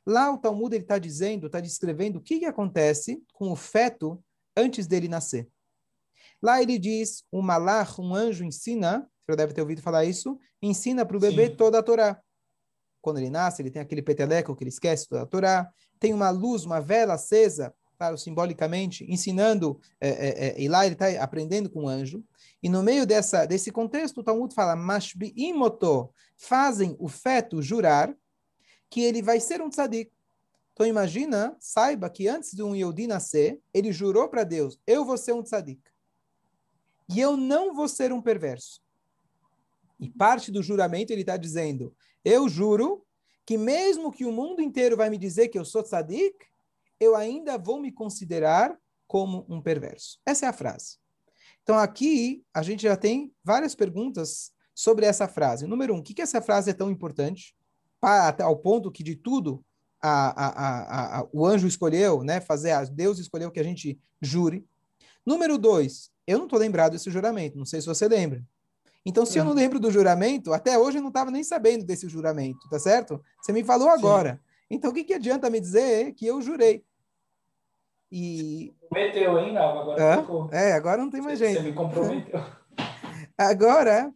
Lá 0.05 0.31
o 0.31 0.37
Talmud 0.37 0.75
ele 0.75 0.83
está 0.83 0.99
dizendo, 0.99 1.47
está 1.47 1.59
descrevendo 1.59 2.19
o 2.19 2.21
que, 2.21 2.37
que 2.37 2.45
acontece 2.45 3.23
com 3.33 3.51
o 3.51 3.55
feto 3.55 4.23
antes 4.55 4.85
dele 4.85 5.07
nascer. 5.07 5.49
Lá 6.39 6.61
ele 6.61 6.77
diz, 6.77 7.23
o 7.31 7.41
malach, 7.41 7.99
um 7.99 8.13
anjo 8.13 8.43
ensina, 8.43 9.09
você 9.25 9.35
deve 9.35 9.51
ter 9.51 9.61
ouvido 9.61 9.81
falar 9.81 10.05
isso, 10.05 10.37
ensina 10.61 11.03
para 11.03 11.17
o 11.17 11.19
bebê 11.19 11.47
Sim. 11.47 11.55
toda 11.55 11.79
a 11.79 11.83
Torá. 11.83 12.21
Quando 13.01 13.17
ele 13.17 13.31
nasce, 13.31 13.63
ele 13.63 13.71
tem 13.71 13.81
aquele 13.81 14.03
peteleco 14.03 14.55
que 14.55 14.63
ele 14.63 14.69
esquece 14.69 15.07
toda 15.07 15.23
a 15.23 15.25
Torá, 15.25 15.71
tem 15.99 16.13
uma 16.13 16.29
luz, 16.29 16.65
uma 16.65 16.79
vela 16.79 17.15
acesa 17.15 17.73
claro, 17.99 18.17
simbolicamente, 18.17 19.05
ensinando, 19.11 19.77
é, 19.99 20.07
é, 20.07 20.47
é, 20.47 20.61
e 20.61 20.69
lá 20.69 20.85
ele 20.85 20.93
está 20.93 21.21
aprendendo 21.21 21.69
com 21.69 21.83
o 21.83 21.87
anjo. 21.89 22.23
E 22.63 22.69
no 22.69 22.81
meio 22.81 23.05
dessa, 23.05 23.45
desse 23.45 23.73
contexto, 23.73 24.19
o 24.19 24.23
Talmud 24.23 24.55
fala, 24.55 24.73
Mashbi'imoto, 24.73 26.09
fazem 26.37 26.95
o 26.97 27.09
feto 27.09 27.61
jurar, 27.61 28.15
que 28.89 29.01
ele 29.01 29.21
vai 29.21 29.41
ser 29.41 29.61
um 29.61 29.69
tzadik. 29.69 30.09
Então 30.71 30.87
imagina, 30.87 31.57
saiba 31.59 32.09
que 32.09 32.25
antes 32.25 32.53
de 32.53 32.63
um 32.63 32.73
Yehudi 32.73 33.05
nascer, 33.05 33.59
ele 33.73 33.91
jurou 33.91 34.29
para 34.29 34.45
Deus, 34.45 34.79
eu 34.87 35.03
vou 35.03 35.17
ser 35.17 35.33
um 35.33 35.43
tzadik. 35.43 35.81
E 37.09 37.19
eu 37.19 37.35
não 37.35 37.75
vou 37.75 37.89
ser 37.89 38.13
um 38.13 38.21
perverso. 38.21 38.81
E 39.99 40.09
parte 40.09 40.53
do 40.53 40.63
juramento 40.63 41.11
ele 41.11 41.21
está 41.21 41.35
dizendo, 41.35 41.93
eu 42.23 42.47
juro 42.47 43.05
que 43.45 43.57
mesmo 43.57 44.09
que 44.09 44.23
o 44.23 44.31
mundo 44.31 44.61
inteiro 44.61 44.95
vai 44.95 45.09
me 45.09 45.17
dizer 45.17 45.49
que 45.49 45.59
eu 45.59 45.65
sou 45.65 45.83
tzadik, 45.83 46.47
eu 46.99 47.15
ainda 47.15 47.57
vou 47.57 47.79
me 47.79 47.91
considerar 47.91 48.77
como 49.07 49.45
um 49.49 49.61
perverso. 49.61 50.19
Essa 50.25 50.45
é 50.45 50.49
a 50.49 50.53
frase. 50.53 50.97
Então 51.63 51.77
aqui 51.77 52.43
a 52.53 52.61
gente 52.61 52.83
já 52.83 52.97
tem 52.97 53.33
várias 53.43 53.75
perguntas 53.75 54.51
sobre 54.73 55.05
essa 55.05 55.27
frase. 55.27 55.67
Número 55.67 55.93
um, 55.93 55.99
o 55.99 56.03
que, 56.03 56.13
que 56.13 56.21
essa 56.21 56.41
frase 56.41 56.69
é 56.69 56.73
tão 56.73 56.89
importante? 56.89 57.55
Para, 57.99 58.43
ao 58.43 58.57
ponto 58.57 58.91
que 58.91 59.03
de 59.03 59.15
tudo 59.15 59.63
a, 60.01 60.29
a, 60.45 61.19
a, 61.19 61.27
o 61.33 61.45
anjo 61.45 61.67
escolheu, 61.67 62.23
né, 62.23 62.39
fazer, 62.39 62.73
Deus 62.91 63.19
escolheu 63.19 63.51
que 63.51 63.59
a 63.59 63.63
gente 63.63 63.99
jure. 64.21 64.65
Número 65.25 65.57
dois, 65.57 66.11
eu 66.25 66.37
não 66.37 66.45
estou 66.45 66.59
lembrado 66.59 66.93
desse 66.93 67.11
juramento, 67.11 67.57
não 67.57 67.65
sei 67.65 67.81
se 67.81 67.87
você 67.87 68.07
lembra. 68.07 68.43
Então, 69.05 69.25
se 69.25 69.37
eu 69.37 69.43
não 69.43 69.51
uhum. 69.51 69.57
lembro 69.57 69.79
do 69.79 69.89
juramento, 69.89 70.53
até 70.53 70.77
hoje 70.77 70.97
eu 70.97 71.01
não 71.01 71.09
estava 71.09 71.31
nem 71.31 71.43
sabendo 71.43 71.85
desse 71.85 72.07
juramento, 72.07 72.67
tá 72.69 72.77
certo? 72.77 73.21
Você 73.41 73.51
me 73.51 73.63
falou 73.63 73.89
agora. 73.89 74.33
Sim. 74.33 74.65
Então, 74.71 74.91
o 74.91 74.93
que, 74.93 75.03
que 75.03 75.13
adianta 75.13 75.49
me 75.49 75.59
dizer 75.59 76.13
que 76.13 76.25
eu 76.25 76.41
jurei? 76.41 76.83
E... 78.11 78.73
Prometeu, 78.89 79.37
hein, 79.37 79.53
Nalva? 79.53 79.81
Agora 79.81 80.21
ficou. 80.21 80.49
É, 80.51 80.73
agora 80.73 81.01
não 81.01 81.09
tem 81.09 81.21
mais 81.21 81.37
jeito. 81.37 81.61
Você 81.61 81.63
me 81.63 81.73
comprometeu. 81.73 82.39
agora, 83.37 84.11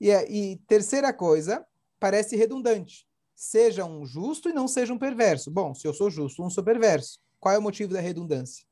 e, 0.00 0.10
e 0.10 0.56
terceira 0.66 1.12
coisa, 1.12 1.64
parece 2.00 2.36
redundante. 2.36 3.06
Seja 3.34 3.84
um 3.84 4.04
justo 4.04 4.48
e 4.48 4.52
não 4.52 4.66
seja 4.66 4.92
um 4.92 4.98
perverso. 4.98 5.50
Bom, 5.50 5.74
se 5.74 5.86
eu 5.86 5.94
sou 5.94 6.10
justo, 6.10 6.42
não 6.42 6.50
sou 6.50 6.64
perverso. 6.64 7.20
Qual 7.38 7.54
é 7.54 7.58
o 7.58 7.62
motivo 7.62 7.92
da 7.92 8.00
redundância? 8.00 8.64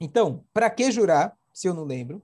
Então, 0.00 0.44
para 0.52 0.70
que 0.70 0.90
jurar, 0.90 1.36
se 1.52 1.68
eu 1.68 1.74
não 1.74 1.84
lembro? 1.84 2.22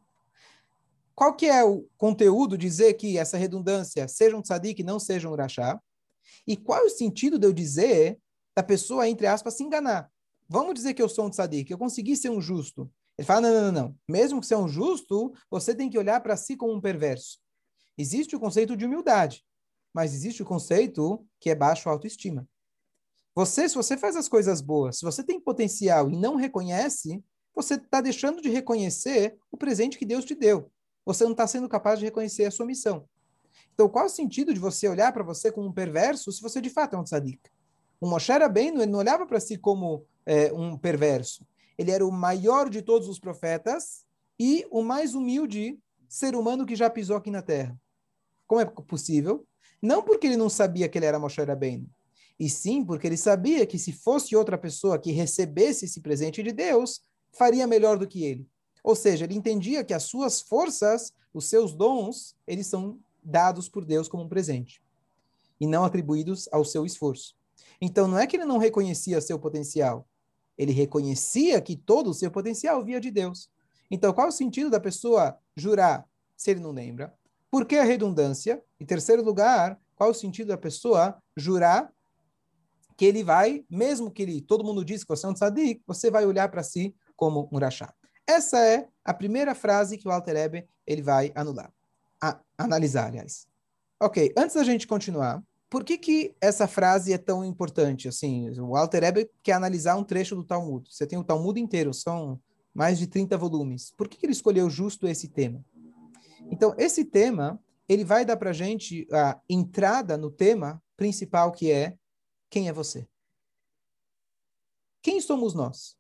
Qual 1.15 1.35
que 1.35 1.47
é 1.47 1.63
o 1.63 1.87
conteúdo 1.97 2.59
dizer 2.59 2.95
que 2.95 3.19
essa 3.19 3.37
redundância 3.37 4.09
seja 4.09 4.37
um 4.37 4.43
tzadik 4.43 4.81
e 4.81 4.85
não 4.85 4.99
seja 4.99 5.29
um 5.29 5.35
rachá? 5.35 5.81
E 6.47 6.57
qual 6.57 6.81
é 6.81 6.85
o 6.85 6.91
sentido 6.91 7.39
de 7.39 7.47
eu 7.47 7.53
dizer 7.53 8.19
da 8.57 8.63
pessoa, 8.63 9.09
entre 9.09 9.27
aspas, 9.27 9.55
se 9.55 9.63
enganar? 9.63 10.11
Vamos 10.49 10.75
dizer 10.75 10.95
que 10.95 11.03
eu 11.03 11.09
sou 11.09 11.27
um 11.27 11.31
tzadik, 11.31 11.71
eu 11.71 11.79
consegui 11.79 12.17
ser 12.17 12.31
um 12.31 12.41
justo. 12.41 12.91
Ele 13.17 13.27
fala, 13.27 13.43
não, 13.43 13.53
não, 13.53 13.63
não, 13.63 13.73
não. 13.73 13.97
Mesmo 14.09 14.41
que 14.41 14.47
você 14.47 14.55
é 14.55 14.59
um 14.59 14.69
justo, 14.69 15.33
você 15.51 15.75
tem 15.75 15.89
que 15.89 15.99
olhar 15.99 16.21
para 16.21 16.37
si 16.37 16.57
como 16.57 16.73
um 16.73 16.81
perverso. 16.81 17.39
Existe 17.97 18.35
o 18.35 18.41
conceito 18.41 18.77
de 18.77 18.85
humildade, 18.85 19.45
mas 19.93 20.13
existe 20.13 20.43
o 20.43 20.47
conceito 20.47 21.25
que 21.39 21.49
é 21.49 21.55
baixo 21.55 21.89
autoestima. 21.89 22.49
Você, 23.35 23.69
se 23.69 23.75
você 23.75 23.97
faz 23.97 24.17
as 24.17 24.29
coisas 24.29 24.61
boas, 24.61 24.99
se 24.99 25.05
você 25.05 25.23
tem 25.23 25.41
potencial 25.41 26.11
e 26.11 26.17
não 26.17 26.37
reconhece, 26.37 27.23
você 27.55 27.75
está 27.75 28.01
deixando 28.01 28.43
de 28.43 28.49
reconhecer 28.49 29.37
o 29.51 29.57
presente 29.57 29.99
que 29.99 30.05
Deus 30.05 30.25
te 30.25 30.35
deu. 30.35 30.71
Você 31.07 31.25
não 31.25 31.33
está 31.33 31.47
sendo 31.47 31.69
capaz 31.69 31.99
de 31.99 32.05
reconhecer 32.05 32.45
a 32.45 32.51
sua 32.51 32.67
missão. 32.67 33.09
Então, 33.73 33.89
qual 33.89 34.07
o 34.07 34.11
sentido 34.11 34.53
de 34.53 34.61
você 34.61 34.89
olhar 34.89 35.13
para 35.13 35.23
você 35.23 35.51
como 35.51 35.69
um 35.69 35.73
perverso 35.73 36.31
se 36.33 36.41
você 36.41 36.61
de 36.61 36.71
fato 36.71 36.95
é 36.95 36.99
um 36.99 37.05
tzadik? 37.05 37.41
O 38.01 38.09
Moshe 38.09 38.33
Rabbeinu, 38.33 38.83
ele 38.83 38.91
não 38.91 38.99
olhava 38.99 39.27
para 39.27 39.41
si 39.41 39.57
como 39.57 40.07
é, 40.27 40.53
um 40.53 40.77
perverso. 40.77 41.47
Ele 41.77 41.91
era 41.91 42.07
o 42.07 42.13
maior 42.13 42.71
de 42.71 42.83
todos 42.83 43.09
os 43.09 43.19
profetas 43.19 44.05
e 44.39 44.67
o 44.71 44.83
mais 44.83 45.15
humilde 45.15 45.79
ser 46.09 46.37
humano 46.37 46.65
que 46.65 46.77
já 46.77 46.89
pisou 46.89 47.17
aqui 47.17 47.31
na 47.31 47.43
Terra. 47.43 47.79
Como 48.47 48.61
é 48.61 48.65
possível? 48.65 49.47
Não 49.83 50.03
porque 50.03 50.27
ele 50.27 50.37
não 50.37 50.49
sabia 50.49 50.89
que 50.89 50.99
ele 50.99 51.07
era 51.07 51.19
Moshe 51.19 51.43
Rabbeinu, 51.43 51.89
e 52.39 52.49
sim 52.49 52.85
porque 52.85 53.07
ele 53.07 53.17
sabia 53.17 53.67
que 53.67 53.79
se 53.79 53.93
fosse 53.93 54.37
outra 54.37 54.57
pessoa 54.57 54.99
que 54.99 55.13
recebesse 55.13 55.85
esse 55.85 56.01
presente 56.01 56.43
de 56.43 56.53
Deus, 56.53 57.03
faria 57.33 57.67
melhor 57.67 57.99
do 57.99 58.07
que 58.07 58.25
ele. 58.25 58.47
Ou 58.83 58.95
seja, 58.95 59.25
ele 59.25 59.35
entendia 59.35 59.85
que 59.85 59.95
as 59.95 60.05
suas 60.05 60.41
forças, 60.41 61.13
os 61.33 61.47
seus 61.47 61.75
dons, 61.75 62.37
eles 62.47 62.67
são 62.67 62.99
dados 63.23 63.69
por 63.69 63.85
Deus 63.85 64.09
como 64.09 64.25
um 64.25 64.29
presente 64.29 64.83
e 65.61 65.67
não 65.67 65.85
atribuídos 65.85 66.49
ao 66.53 66.65
seu 66.65 66.85
esforço. 66.85 67.35
Então, 67.81 68.07
não 68.07 68.19
é 68.19 68.27
que 68.27 68.37
ele 68.37 68.45
não 68.45 68.59
reconhecia 68.59 69.21
seu 69.21 69.39
potencial, 69.39 70.07
ele 70.57 70.73
reconhecia 70.73 71.61
que 71.61 71.77
todo 71.77 72.11
o 72.11 72.15
seu 72.15 72.31
potencial 72.31 72.85
via 72.85 73.01
de 73.01 73.11
Deus. 73.11 73.51
Então, 73.91 74.13
qual 74.13 74.27
é 74.27 74.31
o 74.31 74.33
sentido 74.33 74.71
da 74.71 74.81
pessoa 74.81 75.37
jurar 75.57 76.05
se 76.37 76.51
ele 76.51 76.61
não 76.61 76.73
lembra? 76.73 77.15
Por 77.51 77.65
que 77.67 77.77
a 77.77 77.85
redundância? 77.85 78.63
Em 78.81 78.85
terceiro 78.87 79.23
lugar, 79.23 79.79
qual 79.95 80.09
é 80.09 80.13
o 80.13 80.15
sentido 80.15 80.49
da 80.49 80.59
pessoa 80.59 81.17
jurar 81.37 81.93
que 82.97 83.05
ele 83.05 83.25
vai, 83.25 83.65
mesmo 83.69 84.11
que 84.11 84.23
ele, 84.23 84.41
todo 84.41 84.65
mundo 84.65 84.85
diz 84.85 85.03
que 85.03 85.09
você 85.09 85.27
é 85.27 85.29
um 85.29 85.35
tzadik, 85.35 85.83
você 85.87 86.11
vai 86.11 86.25
olhar 86.25 86.49
para 86.49 86.63
si 86.63 86.95
como 87.17 87.49
um 87.53 87.59
rachá. 87.59 87.93
Essa 88.27 88.59
é 88.59 88.89
a 89.05 89.13
primeira 89.13 89.55
frase 89.55 89.99
que 89.99 90.09
o 90.09 90.11
Alter 90.11 90.37
Ebe, 90.37 90.69
ele 90.87 91.03
vai 91.03 91.33
anular. 91.35 91.73
A, 92.23 92.41
analisar, 92.57 93.09
aliás. 93.09 93.47
Ok, 94.01 94.33
antes 94.37 94.55
da 94.55 94.65
gente 94.65 94.87
continuar, 94.87 95.43
por 95.69 95.85
que, 95.85 95.99
que 95.99 96.35
essa 96.41 96.69
frase 96.69 97.13
é 97.13 97.19
tão 97.19 97.45
importante? 97.45 98.09
Assim, 98.09 98.49
o 98.61 98.77
Alter 98.77 99.05
Ebe 99.05 99.31
quer 99.43 99.53
analisar 99.53 99.97
um 99.97 100.05
trecho 100.05 100.37
do 100.37 100.45
Talmud. 100.45 100.89
Você 100.93 101.07
tem 101.07 101.19
o 101.19 101.25
Talmud 101.25 101.61
inteiro, 101.61 101.93
são 101.93 102.41
mais 102.73 102.99
de 102.99 103.07
30 103.07 103.37
volumes. 103.37 103.93
Por 103.97 104.09
que, 104.09 104.17
que 104.17 104.27
ele 104.27 104.33
escolheu 104.33 104.69
justo 104.69 105.07
esse 105.07 105.29
tema? 105.29 105.65
Então, 106.51 106.75
esse 106.77 107.05
tema, 107.05 107.59
ele 107.89 108.05
vai 108.05 108.25
dar 108.25 108.37
para 108.37 108.53
gente 108.53 109.07
a 109.13 109.41
entrada 109.49 110.17
no 110.17 110.31
tema 110.31 110.83
principal, 110.97 111.53
que 111.53 111.71
é 111.71 111.97
quem 112.51 112.69
é 112.69 112.73
você? 112.73 113.07
Quem 115.03 115.21
somos 115.21 115.55
nós? 115.55 115.97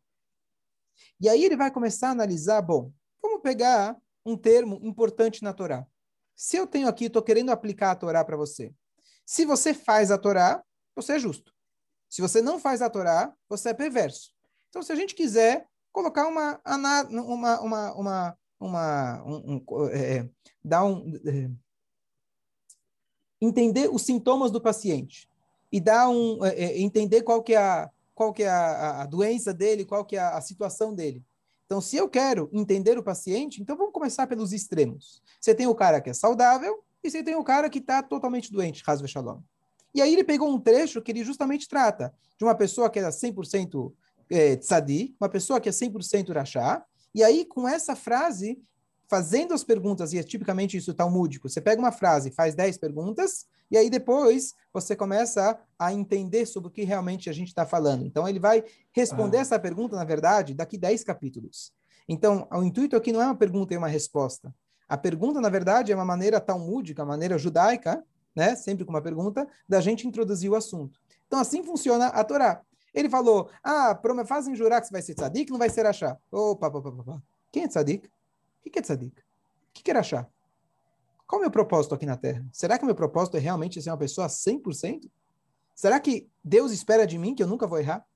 E 1.20 1.28
aí 1.28 1.44
ele 1.44 1.56
vai 1.56 1.70
começar 1.70 2.08
a 2.08 2.12
analisar, 2.12 2.62
bom, 2.62 2.92
vamos 3.20 3.42
pegar 3.42 3.96
um 4.24 4.36
termo 4.36 4.78
importante 4.82 5.42
na 5.42 5.52
Torá. 5.52 5.86
Se 6.34 6.56
eu 6.56 6.66
tenho 6.66 6.88
aqui, 6.88 7.06
estou 7.06 7.22
querendo 7.22 7.50
aplicar 7.50 7.90
a 7.90 7.96
Torá 7.96 8.24
para 8.24 8.36
você. 8.36 8.72
Se 9.24 9.44
você 9.44 9.72
faz 9.72 10.10
a 10.10 10.18
Torá, 10.18 10.62
você 10.94 11.14
é 11.14 11.18
justo. 11.18 11.52
Se 12.08 12.20
você 12.22 12.40
não 12.40 12.58
faz 12.58 12.82
a 12.82 12.90
Torá, 12.90 13.34
você 13.48 13.70
é 13.70 13.74
perverso. 13.74 14.32
Então, 14.68 14.82
se 14.82 14.92
a 14.92 14.96
gente 14.96 15.14
quiser 15.14 15.66
colocar 15.92 16.26
uma 16.26 16.60
uma 16.66 17.60
uma 17.60 17.60
uma, 17.60 18.38
uma 18.60 19.24
um, 19.24 19.64
um, 19.70 19.88
é, 19.88 20.18
é, 20.18 20.28
dar 20.64 20.84
um 20.84 21.12
é, 21.26 21.50
entender 23.40 23.88
os 23.92 24.02
sintomas 24.02 24.50
do 24.50 24.60
paciente 24.60 25.28
e 25.70 25.80
dar 25.80 26.08
um 26.08 26.44
é, 26.44 26.54
é, 26.54 26.80
entender 26.80 27.22
qual 27.22 27.42
que 27.42 27.54
é 27.54 27.58
a 27.58 27.90
qual 28.14 28.32
que 28.32 28.44
é 28.44 28.48
a, 28.48 29.02
a 29.02 29.06
doença 29.06 29.52
dele, 29.52 29.84
qual 29.84 30.04
que 30.04 30.16
é 30.16 30.20
a, 30.20 30.36
a 30.36 30.40
situação 30.40 30.94
dele. 30.94 31.24
Então, 31.66 31.80
se 31.80 31.96
eu 31.96 32.08
quero 32.08 32.48
entender 32.52 32.96
o 32.98 33.02
paciente, 33.02 33.60
então 33.60 33.76
vamos 33.76 33.92
começar 33.92 34.26
pelos 34.26 34.52
extremos. 34.52 35.22
Você 35.40 35.54
tem 35.54 35.66
o 35.66 35.74
cara 35.74 36.00
que 36.00 36.10
é 36.10 36.14
saudável 36.14 36.84
e 37.04 37.10
você 37.10 37.22
tem 37.22 37.36
o 37.36 37.44
cara 37.44 37.68
que 37.68 37.78
está 37.78 38.02
totalmente 38.02 38.50
doente, 38.50 38.82
Hasve 38.86 39.06
Shalom. 39.06 39.40
E 39.94 40.00
aí 40.00 40.12
ele 40.12 40.24
pegou 40.24 40.50
um 40.50 40.58
trecho 40.58 41.02
que 41.02 41.12
ele 41.12 41.22
justamente 41.22 41.68
trata 41.68 42.12
de 42.36 42.44
uma 42.44 42.54
pessoa 42.54 42.90
que 42.90 42.98
era 42.98 43.10
100% 43.10 43.92
é, 44.30 44.56
tzadi, 44.56 45.14
uma 45.20 45.28
pessoa 45.28 45.60
que 45.60 45.68
é 45.68 45.72
100% 45.72 46.32
rachá, 46.32 46.84
e 47.14 47.22
aí 47.22 47.44
com 47.44 47.68
essa 47.68 47.94
frase, 47.94 48.58
fazendo 49.08 49.54
as 49.54 49.62
perguntas, 49.62 50.12
e 50.12 50.18
é 50.18 50.22
tipicamente 50.22 50.76
isso 50.76 50.94
talmúdico, 50.94 51.48
você 51.48 51.60
pega 51.60 51.80
uma 51.80 51.92
frase, 51.92 52.32
faz 52.32 52.54
10 52.54 52.78
perguntas, 52.78 53.46
e 53.70 53.76
aí 53.76 53.88
depois 53.88 54.54
você 54.72 54.96
começa 54.96 55.58
a 55.78 55.92
entender 55.92 56.46
sobre 56.46 56.68
o 56.68 56.72
que 56.72 56.84
realmente 56.84 57.28
a 57.28 57.32
gente 57.32 57.48
está 57.48 57.66
falando. 57.66 58.04
Então 58.04 58.26
ele 58.26 58.40
vai 58.40 58.64
responder 58.92 59.38
ah. 59.38 59.40
essa 59.40 59.58
pergunta, 59.58 59.94
na 59.94 60.04
verdade, 60.04 60.54
daqui 60.54 60.78
10 60.78 61.04
capítulos. 61.04 61.72
Então, 62.08 62.46
o 62.52 62.62
intuito 62.62 62.96
aqui 62.96 63.12
não 63.12 63.22
é 63.22 63.24
uma 63.26 63.36
pergunta 63.36 63.72
e 63.72 63.76
uma 63.76 63.88
resposta. 63.88 64.54
A 64.88 64.96
pergunta, 64.96 65.40
na 65.40 65.48
verdade, 65.48 65.92
é 65.92 65.94
uma 65.94 66.04
maneira 66.04 66.40
talmúdica, 66.40 67.02
uma 67.02 67.08
maneira 67.08 67.38
judaica, 67.38 68.04
né? 68.34 68.54
sempre 68.54 68.84
com 68.84 68.90
uma 68.90 69.02
pergunta, 69.02 69.46
da 69.68 69.80
gente 69.80 70.06
introduzir 70.06 70.50
o 70.50 70.54
assunto. 70.54 71.00
Então, 71.26 71.38
assim 71.38 71.62
funciona 71.62 72.08
a 72.08 72.22
Torá. 72.22 72.62
Ele 72.92 73.08
falou, 73.08 73.50
ah, 73.62 73.98
fazem 74.26 74.54
jurar 74.54 74.80
que 74.80 74.86
você 74.86 74.92
vai 74.92 75.02
ser 75.02 75.14
tzadik, 75.14 75.50
não 75.50 75.58
vai 75.58 75.68
ser 75.68 75.84
achar. 75.84 76.16
Opa, 76.30 76.68
opa, 76.68 76.78
opa, 76.78 76.90
opa. 76.90 77.22
Quem 77.50 77.64
é 77.64 77.68
tzadik? 77.68 78.08
O 78.64 78.70
que 78.70 78.78
é 78.78 78.82
tzadik? 78.82 79.18
O 79.18 79.22
que 79.72 79.90
é 79.90 79.96
achar? 79.96 80.28
Qual 81.26 81.40
é 81.40 81.42
o 81.42 81.44
meu 81.46 81.50
propósito 81.50 81.94
aqui 81.94 82.06
na 82.06 82.16
Terra? 82.16 82.44
Será 82.52 82.78
que 82.78 82.84
o 82.84 82.86
meu 82.86 82.94
propósito 82.94 83.36
é 83.36 83.40
realmente 83.40 83.80
ser 83.82 83.90
uma 83.90 83.98
pessoa 83.98 84.28
100%? 84.28 85.10
Será 85.74 85.98
que 85.98 86.28
Deus 86.42 86.70
espera 86.70 87.06
de 87.06 87.18
mim 87.18 87.34
que 87.34 87.42
eu 87.42 87.46
nunca 87.46 87.66
vou 87.66 87.78
errar? 87.78 88.06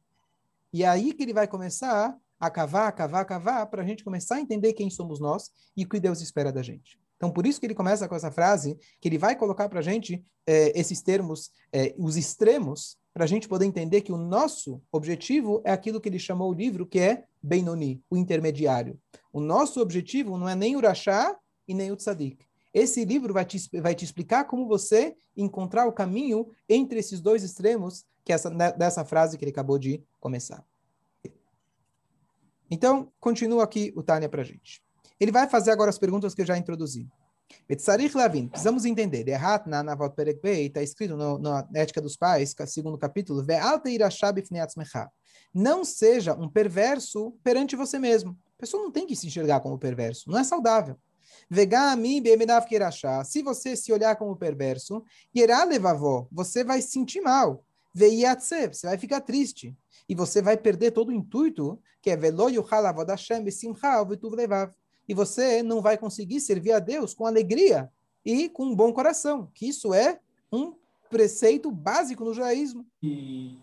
E 0.73 0.85
é 0.85 0.89
aí 0.89 1.13
que 1.13 1.23
ele 1.23 1.33
vai 1.33 1.49
começar 1.49 2.17
a 2.39 2.51
cavar, 2.51 2.93
cavar, 2.93 3.25
cavar, 3.25 3.67
para 3.67 3.83
a 3.83 3.87
gente 3.87 4.05
começar 4.05 4.37
a 4.37 4.41
entender 4.41 4.73
quem 4.73 4.91
somos 4.91 5.21
nós 5.21 5.51
e 5.77 5.85
o 5.85 5.89
que 5.89 6.01
Deus 6.01 6.21
espera 6.21 6.53
da 6.53 6.63
gente. 6.63 6.99
Então, 7.17 7.31
por 7.31 7.47
isso 7.47 7.59
que 7.59 7.67
ele 7.67 7.75
começa 7.75 8.09
com 8.09 8.15
essa 8.15 8.31
frase, 8.31 8.79
que 9.01 9.09
ele 9.09 9.19
vai 9.19 9.35
colocar 9.35 9.69
para 9.69 9.81
a 9.81 9.83
gente 9.83 10.25
é, 10.47 10.79
esses 10.79 11.03
termos, 11.03 11.51
é, 11.73 11.95
os 11.99 12.17
extremos, 12.17 12.97
para 13.13 13.25
a 13.25 13.27
gente 13.27 13.49
poder 13.49 13.67
entender 13.67 14.03
que 14.03 14.13
o 14.13 14.17
nosso 14.17 14.81
objetivo 14.93 15.61
é 15.65 15.73
aquilo 15.73 16.01
que 16.01 16.09
ele 16.09 16.21
chamou 16.21 16.51
o 16.51 16.55
livro, 16.55 16.87
que 16.87 17.01
é 17.01 17.25
Benoni, 17.43 18.01
o 18.09 18.17
intermediário. 18.17 18.97
O 19.33 19.41
nosso 19.41 19.81
objetivo 19.81 20.39
não 20.39 20.49
é 20.49 20.55
nem 20.55 20.77
o 20.77 20.81
Rachá 20.81 21.37
e 21.67 21.75
nem 21.75 21.91
o 21.91 21.97
Tzadik. 21.97 22.47
Esse 22.73 23.05
livro 23.05 23.35
vai 23.35 23.45
te, 23.45 23.59
vai 23.81 23.95
te 23.95 24.05
explicar 24.05 24.45
como 24.45 24.69
você 24.69 25.17
encontrar 25.37 25.87
o 25.87 25.93
caminho 25.93 26.47
entre 26.69 27.01
esses 27.01 27.21
dois 27.21 27.43
extremos 27.43 28.05
que 28.29 28.33
é 28.33 28.35
essa, 28.35 28.51
né, 28.51 28.71
dessa 28.73 29.07
frase 29.07 29.39
que 29.39 29.45
ele 29.45 29.51
acabou 29.51 29.79
de 29.79 30.05
começar. 30.21 30.63
Então, 32.71 33.11
continua 33.21 33.65
aqui 33.65 33.93
o 33.97 34.03
Tânia 34.03 34.29
para 34.29 34.43
a 34.43 34.45
gente. 34.45 34.83
Ele 35.19 35.33
vai 35.33 35.49
fazer 35.49 35.71
agora 35.71 35.91
as 35.91 35.99
perguntas 35.99 36.35
que 36.35 36.43
eu 36.43 36.47
já 36.47 36.57
introduzi. 36.57 37.09
Betzarich 37.67 38.17
Lavin, 38.17 38.49
precisamos 38.49 38.85
entender. 38.85 39.27
Errat 39.29 39.67
na 39.67 39.83
Navot 39.83 40.15
Perek 40.15 40.41
está 40.47 40.83
escrito 40.83 41.17
no, 41.17 41.39
na 41.39 41.67
Ética 41.75 42.01
dos 42.01 42.17
Pais, 42.17 42.55
segundo 42.67 42.99
capítulo, 42.99 43.45
Não 45.55 45.85
seja 45.85 46.35
um 46.35 46.49
perverso 46.49 47.33
perante 47.43 47.75
você 47.75 47.99
mesmo. 47.99 48.37
A 48.57 48.61
pessoa 48.61 48.83
não 48.83 48.91
tem 48.91 49.07
que 49.07 49.17
se 49.17 49.27
enxergar 49.27 49.61
como 49.61 49.79
perverso, 49.79 50.31
não 50.31 50.39
é 50.39 50.45
saudável. 50.45 50.97
Se 53.25 53.43
você 53.43 53.77
se 53.77 53.93
olhar 53.93 54.17
como 54.17 54.37
perverso, 54.37 55.05
você 56.31 56.65
vai 56.65 56.83
se 56.83 56.91
sentir 56.91 57.21
mal. 57.21 57.65
Veiatse, 57.95 58.69
você 58.69 58.87
vai 58.87 58.99
ficar 58.99 59.21
triste. 59.21 59.75
E 60.09 60.15
você 60.15 60.41
vai 60.41 60.57
perder 60.57 60.93
todo 60.93 61.11
o 61.11 61.13
intuito, 61.13 61.79
que 62.01 62.11
é 62.11 62.17
e 65.09 65.15
você 65.15 65.63
não 65.63 65.81
vai 65.81 65.97
conseguir 65.97 66.41
servir 66.41 66.73
a 66.73 66.79
Deus 66.79 67.15
com 67.15 67.27
alegria 67.27 67.91
e 68.25 68.49
com 68.49 68.67
um 68.67 68.75
bom 68.75 68.93
coração, 68.93 69.51
que 69.55 69.67
isso 69.67 69.95
é 69.95 70.21
um 70.53 70.75
preceito 71.09 71.71
básico 71.71 72.25
no 72.25 72.35
judaísmo. 72.35 72.87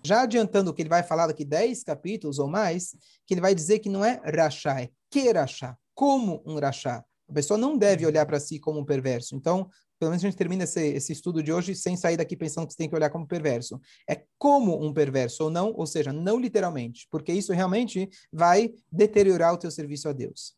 Já 0.04 0.24
adiantando 0.24 0.74
que 0.74 0.82
ele 0.82 0.90
vai 0.90 1.04
falar 1.04 1.28
daqui 1.28 1.46
10 1.46 1.84
capítulos 1.84 2.40
ou 2.40 2.48
mais, 2.48 2.96
que 3.28 3.36
ele 3.36 3.42
vai 3.42 3.54
dizer 3.54 3.80
que 3.80 3.90
não 3.90 4.04
é 4.04 4.20
rachá, 4.36 4.82
é 4.82 4.90
que 5.10 5.32
rachá, 5.32 5.78
como 5.94 6.42
um 6.46 6.60
rachá. 6.60 7.06
A 7.28 7.34
pessoa 7.34 7.58
não 7.58 7.78
deve 7.78 8.06
olhar 8.06 8.26
para 8.26 8.40
si 8.40 8.60
como 8.60 8.80
um 8.80 8.86
perverso. 8.86 9.36
Então, 9.36 9.70
pelo 10.00 10.12
menos 10.12 10.24
a 10.24 10.28
gente 10.28 10.38
termina 10.38 10.64
esse, 10.64 10.82
esse 10.88 11.14
estudo 11.14 11.42
de 11.42 11.52
hoje 11.52 11.76
sem 11.76 11.96
sair 11.96 12.18
daqui 12.18 12.36
pensando 12.36 12.68
que 12.68 12.74
você 12.74 12.78
tem 12.78 12.90
que 12.90 12.96
olhar 12.96 13.10
como 13.10 13.28
perverso. 13.28 13.80
É 14.10 14.24
como 14.38 14.84
um 14.84 14.94
perverso 14.94 15.46
ou 15.46 15.50
não, 15.50 15.74
ou 15.76 15.86
seja, 15.86 16.12
não 16.12 16.38
literalmente, 16.38 17.08
porque 17.10 17.32
isso 17.32 17.54
realmente 17.54 18.10
vai 18.32 18.74
deteriorar 18.92 19.54
o 19.54 19.58
teu 19.58 19.72
serviço 19.72 20.10
a 20.10 20.14
Deus. 20.14 20.56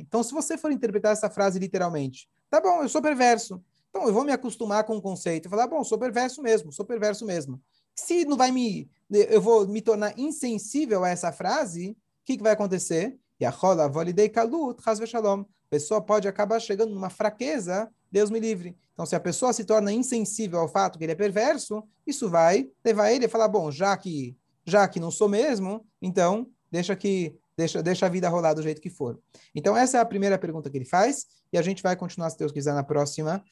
Então, 0.00 0.22
se 0.22 0.32
você 0.32 0.56
for 0.56 0.70
interpretar 0.70 1.12
essa 1.12 1.28
frase 1.28 1.58
literalmente, 1.58 2.28
tá 2.48 2.60
bom, 2.60 2.82
eu 2.82 2.88
sou 2.88 3.02
perverso. 3.02 3.60
Então, 3.90 4.06
eu 4.06 4.12
vou 4.12 4.24
me 4.24 4.32
acostumar 4.32 4.84
com 4.84 4.96
o 4.96 5.02
conceito 5.02 5.46
e 5.46 5.48
falar, 5.48 5.66
bom, 5.66 5.82
sou 5.82 5.98
perverso 5.98 6.42
mesmo, 6.42 6.72
sou 6.72 6.84
perverso 6.84 7.24
mesmo. 7.24 7.60
Se 7.94 8.24
não 8.24 8.36
vai 8.36 8.52
me, 8.52 8.90
eu 9.10 9.40
vou 9.40 9.66
me 9.66 9.80
tornar 9.80 10.18
insensível 10.18 11.02
a 11.02 11.08
essa 11.08 11.32
frase, 11.32 11.90
o 11.90 11.96
que, 12.24 12.36
que 12.36 12.42
vai 12.42 12.52
acontecer? 12.52 13.18
A 15.66 15.70
pessoa 15.70 16.00
pode 16.00 16.28
acabar 16.28 16.60
chegando 16.60 16.94
numa 16.94 17.10
fraqueza, 17.10 17.90
Deus 18.10 18.30
me 18.30 18.40
livre. 18.40 18.76
Então, 18.92 19.04
se 19.04 19.14
a 19.14 19.20
pessoa 19.20 19.52
se 19.52 19.64
torna 19.64 19.92
insensível 19.92 20.60
ao 20.60 20.68
fato 20.68 20.98
que 20.98 21.04
ele 21.04 21.12
é 21.12 21.16
perverso, 21.16 21.82
isso 22.06 22.30
vai 22.30 22.70
levar 22.84 23.12
ele 23.12 23.26
a 23.26 23.28
falar, 23.28 23.48
bom, 23.48 23.70
já 23.70 23.96
que 23.96 24.36
já 24.66 24.88
que 24.88 24.98
não 24.98 25.12
sou 25.12 25.28
mesmo, 25.28 25.86
então 26.02 26.48
deixa 26.70 26.96
que 26.96 27.36
deixa, 27.56 27.82
deixa 27.82 28.06
a 28.06 28.08
vida 28.08 28.28
rolar 28.28 28.52
do 28.54 28.62
jeito 28.62 28.80
que 28.80 28.90
for. 28.90 29.18
Então, 29.54 29.76
essa 29.76 29.98
é 29.98 30.00
a 30.00 30.04
primeira 30.04 30.38
pergunta 30.38 30.68
que 30.68 30.76
ele 30.76 30.84
faz, 30.84 31.26
e 31.52 31.58
a 31.58 31.62
gente 31.62 31.82
vai 31.82 31.96
continuar, 31.96 32.30
se 32.30 32.38
Deus 32.38 32.52
quiser, 32.52 32.74
na 32.74 32.82
próxima 32.82 33.44